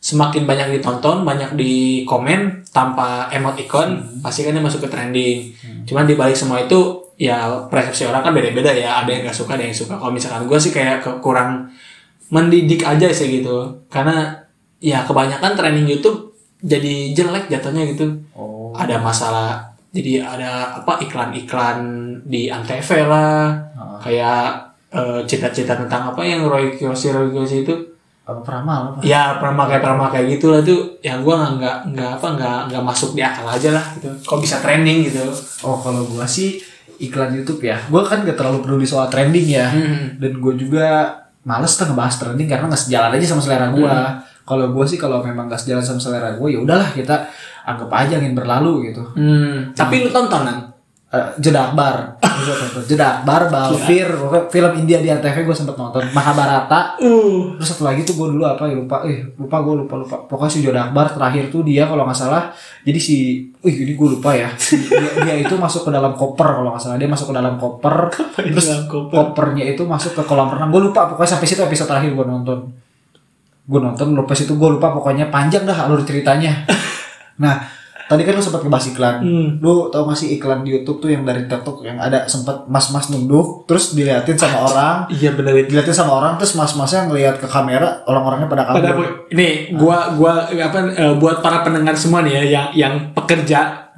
semakin 0.02 0.50
banyak 0.50 0.74
ditonton 0.74 1.22
banyak 1.22 1.54
di 1.54 2.02
komen 2.02 2.66
tanpa 2.74 3.30
emot 3.30 3.54
ikon 3.54 4.18
pasti 4.18 4.42
kan 4.42 4.50
dia 4.50 4.60
masuk 4.60 4.82
ke 4.82 4.88
trending. 4.90 5.38
Cuman 5.86 6.10
di 6.10 6.18
balik 6.18 6.34
semua 6.34 6.58
itu 6.58 7.06
ya 7.14 7.46
persepsi 7.70 8.10
orang 8.10 8.26
kan 8.26 8.34
beda-beda 8.34 8.74
ya. 8.74 8.98
Ada 8.98 9.10
yang 9.14 9.22
nggak 9.30 9.38
suka 9.38 9.54
ada 9.54 9.62
yang 9.62 9.76
suka. 9.76 9.94
Kalau 9.94 10.10
misalkan 10.10 10.50
gue 10.50 10.58
sih 10.58 10.74
kayak 10.74 11.06
kurang 11.22 11.70
mendidik 12.34 12.82
aja 12.82 13.06
sih 13.14 13.30
gitu. 13.30 13.86
Karena 13.86 14.34
ya 14.82 15.06
kebanyakan 15.06 15.54
trending 15.54 15.86
YouTube 15.86 16.34
jadi 16.58 17.14
jelek 17.14 17.46
jatuhnya 17.46 17.86
gitu. 17.94 18.18
Oh. 18.34 18.74
ada 18.74 18.98
masalah 18.98 19.70
jadi 19.92 20.24
ada 20.24 20.82
apa 20.82 20.98
iklan-iklan 21.04 21.78
di 22.26 22.50
antv 22.50 22.88
lah. 23.06 23.54
Ah. 23.78 24.02
kayak 24.02 24.74
eh, 24.90 25.20
cita-cita 25.30 25.78
tentang 25.78 26.10
apa 26.10 26.26
yang 26.26 26.50
Roy 26.50 26.74
Kiyoshi 26.74 27.14
Roy 27.14 27.30
Kiyoshi 27.30 27.62
itu 27.62 27.74
peramal 28.22 28.94
apa? 28.94 28.98
ya 29.02 29.42
pernah 29.42 29.66
pakai 29.66 29.78
pernah 29.82 29.98
pakai 30.06 30.20
gitu 30.30 30.54
lah 30.54 30.62
tuh 30.62 30.94
yang 31.02 31.26
gua 31.26 31.58
nggak 31.58 31.90
nggak 31.90 32.10
apa 32.22 32.26
nggak 32.38 32.58
nggak 32.70 32.82
masuk 32.86 33.18
di 33.18 33.22
akal 33.22 33.42
aja 33.50 33.74
lah 33.74 33.84
gitu 33.98 34.08
kok 34.22 34.38
bisa 34.38 34.62
trending 34.62 35.10
gitu 35.10 35.26
Oh, 35.62 35.78
kalau 35.78 36.02
gua 36.06 36.26
sih 36.26 36.58
iklan 36.98 37.34
YouTube 37.34 37.66
ya. 37.66 37.78
Gua 37.86 38.02
kan 38.02 38.26
gak 38.26 38.34
terlalu 38.34 38.62
peduli 38.62 38.86
soal 38.86 39.06
trending 39.06 39.46
ya. 39.46 39.70
Hmm. 39.70 40.18
Dan 40.18 40.42
gue 40.42 40.54
juga 40.58 41.18
males 41.42 41.74
tuh 41.74 41.86
ngebahas 41.90 42.14
trending 42.18 42.46
karena 42.46 42.66
nggak 42.70 42.82
sejalan 42.82 43.10
aja 43.18 43.26
sama 43.26 43.42
selera 43.42 43.66
gua. 43.70 43.94
Hmm. 43.94 44.18
Kalau 44.42 44.66
gua 44.74 44.84
sih 44.86 44.98
kalau 44.98 45.22
memang 45.22 45.46
nggak 45.46 45.58
sejalan 45.62 45.82
sama 45.82 46.00
selera 46.02 46.34
gua 46.34 46.50
ya 46.50 46.58
udahlah 46.58 46.90
kita 46.90 47.26
anggap 47.62 47.90
aja 47.94 48.18
angin 48.18 48.34
berlalu 48.34 48.90
gitu. 48.90 49.02
Hmm, 49.14 49.70
tapi 49.70 50.02
lu 50.02 50.10
tontonan 50.10 50.71
Jeda 51.12 51.68
Akbar. 51.68 52.16
Jeda 52.88 53.20
Akbar, 53.20 53.52
Balfir, 53.52 54.08
film 54.48 54.72
India 54.80 54.96
di 54.96 55.12
Antv 55.12 55.44
gue 55.44 55.52
sempet 55.52 55.76
nonton, 55.76 56.08
Mahabharata, 56.16 56.96
uh 56.96 57.52
Terus 57.60 57.68
satu 57.68 57.84
lagi 57.84 58.00
tuh 58.00 58.16
gue 58.16 58.32
dulu 58.32 58.48
apa 58.48 58.64
ya 58.64 58.80
lupa, 58.80 59.04
eh 59.04 59.20
lupa 59.36 59.60
gue 59.60 59.84
lupa 59.84 59.94
lupa. 60.00 60.16
Pokoknya 60.24 60.48
si 60.56 60.58
Joda 60.64 60.88
Akbar 60.88 61.12
terakhir 61.12 61.52
tuh 61.52 61.68
dia 61.68 61.84
kalau 61.84 62.08
nggak 62.08 62.16
salah, 62.16 62.48
jadi 62.80 62.96
si, 62.96 63.44
wih 63.60 63.84
ini 63.84 63.92
gue 63.92 64.08
lupa 64.08 64.32
ya. 64.32 64.48
Dia, 64.92 65.12
dia 65.24 65.34
itu 65.44 65.54
masuk 65.56 65.88
ke 65.88 65.90
dalam 65.92 66.16
koper 66.16 66.48
kalau 66.48 66.72
nggak 66.72 66.82
salah 66.84 66.96
dia 66.96 67.08
masuk 67.08 67.32
ke 67.32 67.34
dalam 67.36 67.54
koper. 67.60 67.96
terus 68.36 68.66
dalam 68.72 68.86
koper? 68.88 69.12
kopernya 69.12 69.64
itu 69.68 69.82
masuk 69.84 70.16
ke 70.16 70.22
kolam 70.24 70.48
renang. 70.48 70.72
Gue 70.72 70.82
lupa 70.88 71.12
pokoknya 71.12 71.36
sampai 71.36 71.46
situ 71.48 71.60
episode 71.60 71.92
terakhir 71.92 72.16
gue 72.16 72.24
nonton. 72.24 72.58
Gue 73.68 73.80
nonton 73.84 74.16
lupa 74.16 74.32
situ 74.32 74.56
gue 74.56 74.70
lupa 74.80 74.88
pokoknya 74.96 75.28
panjang 75.28 75.68
dah 75.68 75.84
alur 75.84 76.00
ceritanya. 76.08 76.64
Nah 77.32 77.81
tadi 78.12 78.28
kan 78.28 78.36
lu 78.36 78.44
sempat 78.44 78.60
ngebahas 78.60 78.86
iklan. 78.92 79.16
Hmm. 79.24 79.48
Lu 79.64 79.88
tau 79.88 80.04
gak 80.04 80.20
sih 80.20 80.36
iklan 80.36 80.60
di 80.60 80.76
YouTube 80.76 81.00
tuh 81.00 81.08
yang 81.08 81.24
dari 81.24 81.48
TikTok 81.48 81.80
yang 81.80 81.96
ada 81.96 82.28
sempat 82.28 82.68
mas-mas 82.68 83.08
nunduk 83.08 83.64
terus 83.64 83.96
diliatin 83.96 84.36
sama 84.36 84.58
orang. 84.68 84.96
Iya 85.08 85.32
bener 85.32 85.64
itu. 85.64 85.72
Dilihatin 85.72 85.96
sama 85.96 86.20
orang 86.20 86.36
terus 86.36 86.52
mas-masnya 86.52 87.08
ngelihat 87.08 87.40
ke 87.40 87.48
kamera 87.48 88.04
orang-orangnya 88.04 88.52
pada 88.52 88.62
pada 88.68 88.92
kabur. 88.92 89.08
ini 89.32 89.72
gua 89.80 90.12
gua 90.12 90.44
apa 90.52 90.78
eh, 90.92 91.14
buat 91.16 91.40
para 91.40 91.64
pendengar 91.64 91.96
semua 91.96 92.20
nih 92.20 92.36
ya 92.36 92.42
yang 92.44 92.68
yang 92.76 92.94
pekerja. 93.16 93.88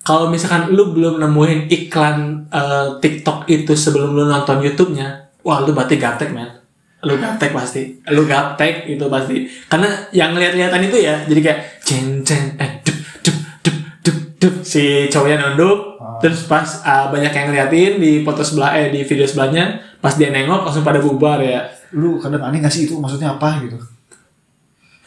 Kalau 0.00 0.32
misalkan 0.32 0.72
lu 0.72 0.96
belum 0.96 1.20
nemuin 1.20 1.68
iklan 1.68 2.48
eh, 2.48 2.88
TikTok 3.04 3.44
itu 3.52 3.76
sebelum 3.76 4.16
lu 4.16 4.24
nonton 4.24 4.64
YouTube-nya 4.64 5.28
wah 5.44 5.60
lu 5.60 5.76
berarti 5.76 6.00
gaptek 6.00 6.32
man 6.32 6.58
lu 7.06 7.14
gaptek 7.14 7.54
pasti. 7.54 8.02
Lu 8.10 8.26
gaptek 8.26 8.90
itu 8.90 9.06
pasti. 9.06 9.46
Karena 9.70 9.86
yang 10.10 10.34
lihat-lihatan 10.34 10.82
itu 10.82 10.98
ya 10.98 11.22
jadi 11.30 11.40
kayak 11.46 11.60
ceng 11.86 12.26
ceng 12.26 12.58
eh 12.58 12.67
si 14.62 15.10
cowoknya 15.10 15.36
nunduk 15.42 15.98
terus 16.22 16.46
pas 16.46 16.82
ah, 16.86 17.10
banyak 17.10 17.30
yang 17.34 17.46
ngeliatin 17.50 17.92
di 17.98 18.22
foto 18.22 18.42
sebelah 18.46 18.78
eh 18.78 18.90
di 18.94 19.02
video 19.02 19.26
sebelahnya 19.26 19.82
pas 19.98 20.14
dia 20.14 20.30
nengok 20.30 20.66
langsung 20.66 20.86
pada 20.86 21.02
bubar 21.02 21.42
ya. 21.42 21.66
Lu 21.94 22.22
kadang 22.22 22.46
aneh 22.46 22.62
gak 22.62 22.70
sih 22.70 22.86
itu? 22.86 22.94
Maksudnya 22.98 23.34
apa 23.34 23.58
gitu? 23.66 23.78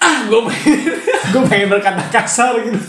Ah 0.02 0.28
gue 0.28 0.39
pengen 0.50 0.80
gue 1.32 1.41
pengen 1.48 1.67
berkata 1.72 2.04
kasar 2.12 2.60
gitu. 2.60 2.80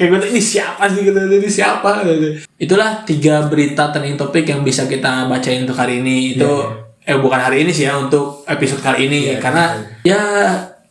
Kayak 0.00 0.08
gue 0.16 0.18
ini 0.32 0.40
siapa 0.40 0.88
sih? 0.88 1.04
gitu 1.04 1.16
ini 1.16 1.48
siapa? 1.48 2.04
gitu. 2.04 2.40
itulah 2.56 3.04
tiga 3.04 3.44
berita 3.46 3.92
trending 3.92 4.16
topik 4.16 4.48
yang 4.48 4.64
bisa 4.64 4.88
kita 4.88 5.28
bacain 5.28 5.68
untuk 5.68 5.76
hari 5.76 6.00
ini. 6.00 6.36
Itu 6.40 6.72
eh 7.06 7.16
bukan 7.20 7.38
hari 7.38 7.68
ini 7.68 7.70
sih 7.72 7.84
ya 7.84 8.00
untuk 8.00 8.48
episode 8.48 8.80
kali 8.80 9.12
ini. 9.12 9.18
Iya, 9.32 9.36
karena 9.44 9.64
ya 10.04 10.20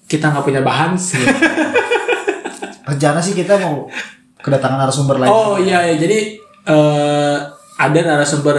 kita 0.06 0.30
nggak 0.30 0.46
punya 0.46 0.62
bahan 0.62 0.94
sih 0.94 1.18
rencana 2.86 3.20
sih 3.20 3.34
kita 3.34 3.58
mau 3.60 3.90
kedatangan 4.40 4.78
narasumber 4.78 5.18
lain. 5.18 5.30
Oh 5.30 5.58
iya, 5.58 5.82
iya. 5.84 5.96
jadi 5.98 6.18
eh, 6.66 7.38
ada 7.76 8.00
narasumber 8.06 8.56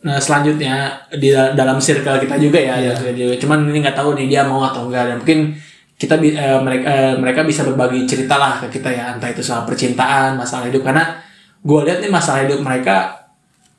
nah, 0.00 0.16
selanjutnya 0.16 0.92
di 1.12 1.28
dal- 1.28 1.52
dalam 1.52 1.76
circle 1.76 2.20
kita 2.20 2.36
juga 2.36 2.60
ya, 2.60 2.76
Iya. 2.76 2.92
ya 3.12 3.36
cuman 3.36 3.68
ini 3.68 3.80
nggak 3.80 3.96
tahu 3.96 4.16
nih 4.16 4.26
dia 4.28 4.42
mau 4.44 4.60
atau 4.62 4.88
enggak 4.88 5.08
dan 5.08 5.16
mungkin 5.20 5.52
kita 6.00 6.16
bi- 6.16 6.32
eh, 6.32 6.60
mereka 6.60 6.86
eh, 6.88 7.14
mereka 7.16 7.40
bisa 7.44 7.60
berbagi 7.64 8.08
cerita 8.08 8.36
lah 8.36 8.60
ke 8.60 8.72
kita 8.72 8.88
ya. 8.88 9.04
Entah 9.12 9.28
itu 9.28 9.40
soal 9.40 9.64
percintaan 9.64 10.36
masalah 10.36 10.68
hidup. 10.68 10.80
Karena 10.80 11.16
gue 11.60 11.80
lihat 11.84 12.00
nih 12.00 12.08
masalah 12.08 12.48
hidup 12.48 12.64
mereka 12.64 13.28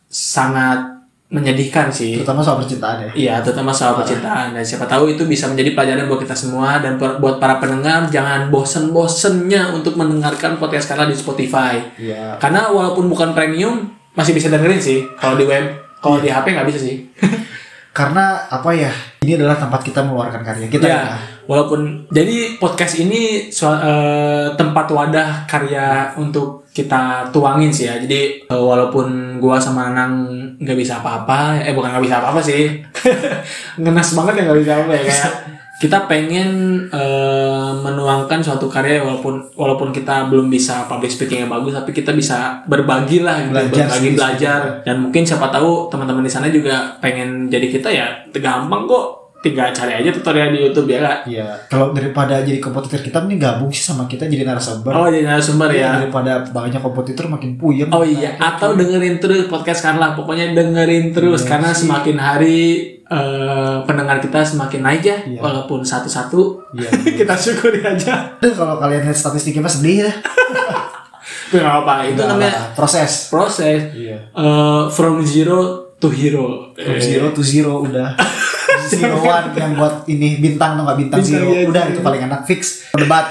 sangat 0.06 1.01
menyedihkan 1.32 1.88
sih. 1.88 2.20
Terutama 2.20 2.44
soal 2.44 2.60
percintaan 2.60 3.08
ya. 3.08 3.10
Iya, 3.15 3.36
terutama 3.39 3.72
soal 3.72 3.96
percintaan. 3.96 4.52
Dan 4.52 4.63
siapa 4.67 4.84
tahu 4.84 5.15
itu 5.15 5.24
bisa 5.24 5.48
menjadi 5.48 5.72
pelajaran 5.72 6.12
buat 6.12 6.20
kita 6.20 6.36
semua 6.36 6.84
dan 6.84 7.00
buat 7.00 7.39
para 7.39 7.56
pendengar. 7.63 8.12
Jangan 8.12 8.52
bosen-bosennya 8.52 9.72
untuk 9.72 9.96
mendengarkan 9.96 10.60
podcast 10.60 10.91
karena 10.91 11.08
di 11.08 11.15
Spotify. 11.15 11.80
iya. 11.96 12.36
Karena 12.36 12.67
walaupun 12.67 13.08
bukan 13.08 13.32
premium 13.32 13.88
masih 14.12 14.36
bisa 14.36 14.52
dengerin 14.52 14.84
sih 14.84 15.08
kalau 15.15 15.39
di 15.39 15.48
web. 15.48 15.72
Kalau 16.04 16.20
di 16.20 16.28
HP 16.28 16.52
nggak 16.52 16.67
bisa 16.67 16.80
sih. 16.84 17.08
karena 17.98 18.48
apa 18.52 18.72
ya 18.76 18.91
ini 19.22 19.38
adalah 19.38 19.54
tempat 19.54 19.86
kita 19.86 20.02
meluarkan 20.02 20.42
karya 20.42 20.66
kita 20.66 20.82
ya, 20.90 20.98
ya. 20.98 21.02
walaupun 21.46 22.10
jadi 22.10 22.58
podcast 22.58 23.06
ini 23.06 23.54
sua- 23.54 23.78
eh, 23.78 24.46
tempat 24.58 24.90
wadah 24.90 25.46
karya 25.46 26.10
untuk 26.18 26.66
kita 26.74 27.30
tuangin 27.30 27.70
sih 27.70 27.86
ya. 27.86 28.02
Jadi 28.02 28.50
eh, 28.50 28.50
walaupun 28.50 29.38
gua 29.38 29.62
sama 29.62 29.94
Nanang 29.94 30.26
nggak 30.58 30.74
bisa 30.74 31.06
apa-apa, 31.06 31.62
eh 31.62 31.70
bukan 31.78 31.94
nggak 31.94 32.06
bisa 32.10 32.18
apa-apa 32.18 32.42
sih, 32.42 32.82
ngenes 33.82 34.10
banget 34.18 34.42
ya 34.42 34.44
nggak 34.50 34.60
bisa 34.66 34.74
apa 34.82 34.92
ya 34.98 35.02
kayak 35.06 35.30
kita 35.82 36.06
pengen 36.06 36.50
eh, 36.88 37.72
menuangkan 37.76 38.38
suatu 38.39 38.70
karya 38.70 39.02
walaupun 39.02 39.50
walaupun 39.52 39.89
kita 39.89 40.30
belum 40.30 40.46
bisa 40.48 40.86
public 40.86 41.10
speaking 41.10 41.41
yang 41.41 41.52
bagus, 41.52 41.74
tapi 41.74 41.89
kita 41.91 42.13
bisa 42.13 42.62
berbagi 42.63 43.20
lah, 43.20 43.41
gitu, 43.41 43.52
Belajar 43.52 43.86
berbagi 43.89 44.06
sih, 44.06 44.13
belajar. 44.13 44.60
dan 44.84 44.96
mungkin 45.00 45.26
siapa 45.26 45.50
tahu 45.50 45.89
teman-teman 45.89 46.22
di 46.22 46.30
sana 46.30 46.48
juga 46.48 46.76
pengen 47.00 47.50
jadi 47.50 47.65
kita 47.67 47.89
ya 47.89 48.06
gampang 48.32 48.86
kok. 48.86 49.06
Tinggal 49.41 49.74
cari 49.74 49.98
aja 49.98 50.13
tutorial 50.13 50.54
di 50.54 50.62
YouTube 50.62 50.86
ya 50.86 51.02
kak 51.02 51.17
Iya, 51.26 51.50
kalau 51.65 51.89
daripada 51.89 52.46
jadi 52.46 52.62
kompetitor 52.62 53.02
kita 53.02 53.17
mending 53.17 53.41
gabung 53.41 53.74
sih 53.74 53.82
sama 53.82 54.06
kita 54.06 54.30
jadi 54.30 54.46
narasumber. 54.46 54.94
oh 54.94 55.10
jadi 55.10 55.26
narasumber 55.26 55.65
Iya, 55.65 55.82
ya. 55.82 55.91
Daripada 55.98 56.46
banyak 56.46 56.78
kompetitor 56.78 57.26
makin 57.26 57.58
puyeng. 57.58 57.89
oh 57.89 58.06
iya. 58.06 58.38
Atau 58.38 58.78
dengerin 58.78 59.17
terus 59.17 59.50
podcast 59.50 59.82
Carla 59.82 60.13
pokoknya 60.13 60.54
dengerin 60.54 61.10
terus 61.10 61.41
Iya 61.41 61.50
karena 61.50 61.74
sih. 61.74 61.89
semakin 61.89 62.17
hari 62.22 62.60
eh, 63.12 63.76
pendengar 63.84 64.17
kita 64.17 64.39
semakin 64.41 64.82
naik 64.82 65.04
ya 65.04 65.17
Iya. 65.21 65.39
walaupun 65.39 65.84
satu-satu 65.84 66.71
Iya. 66.71 66.89
kita 67.19 67.36
syukuri 67.36 67.84
aja 67.84 68.39
kalau 68.39 68.76
kalian 68.78 69.04
lihat 69.04 69.13
statistiknya 69.13 69.62
mah 69.62 69.69
sedih 69.69 69.97
ya. 70.02 70.12
itu 71.45 71.56
nggak 71.60 71.76
apa 71.78 71.93
itu 72.06 72.15
Nggak 72.15 72.30
namanya 72.32 72.54
proses. 72.71 73.28
proses 73.28 73.91
Iya. 73.91 74.17
Eh, 74.32 74.84
from 74.89 75.19
zero 75.21 75.60
to 75.97 76.08
hero 76.08 76.71
From 76.74 76.95
Eh, 76.95 77.02
zero 77.02 77.30
to 77.30 77.41
zero 77.41 77.84
udah. 77.84 78.15
zero 78.89 79.19
one 79.19 79.52
yang 79.54 79.76
buat 79.76 80.04
ini 80.06 80.39
bintang 80.39 80.74
tuh 80.74 80.84
nggak 80.84 80.97
bintang, 80.97 81.19
Bintang, 81.19 81.36
zero. 81.38 81.47
iya, 81.50 81.62
udah 81.65 81.84
zero. 81.84 81.91
itu 81.91 82.00
paling 82.02 82.21
enak 82.24 82.41
fix 82.43 82.62
debat. 82.91 83.28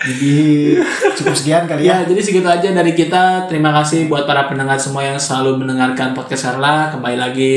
Jadi 0.00 0.78
cukup 1.20 1.34
sekian 1.36 1.68
kali 1.68 1.84
ya. 1.84 2.00
Ya, 2.00 2.08
jadi 2.08 2.20
segitu 2.24 2.48
aja 2.48 2.68
dari 2.72 2.96
kita. 2.96 3.44
Terima 3.52 3.68
kasih 3.76 4.08
buat 4.08 4.24
para 4.24 4.48
pendengar 4.48 4.80
semua 4.80 5.04
yang 5.04 5.20
selalu 5.20 5.60
mendengarkan 5.60 6.16
podcast 6.16 6.48
Carla. 6.48 6.88
Kembali 6.88 7.16
lagi 7.20 7.56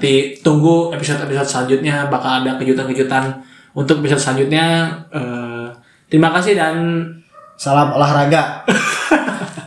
di 0.00 0.14
tunggu 0.42 0.90
episode-episode 0.90 1.46
selanjutnya 1.46 2.10
bakal 2.10 2.42
ada 2.42 2.58
kejutan-kejutan 2.58 3.46
untuk 3.76 4.02
episode 4.02 4.22
selanjutnya. 4.22 4.96
Eh, 5.12 5.66
terima 6.10 6.32
kasih 6.32 6.56
dan 6.56 6.76
Salam 7.56 7.96
olahraga. 7.96 8.68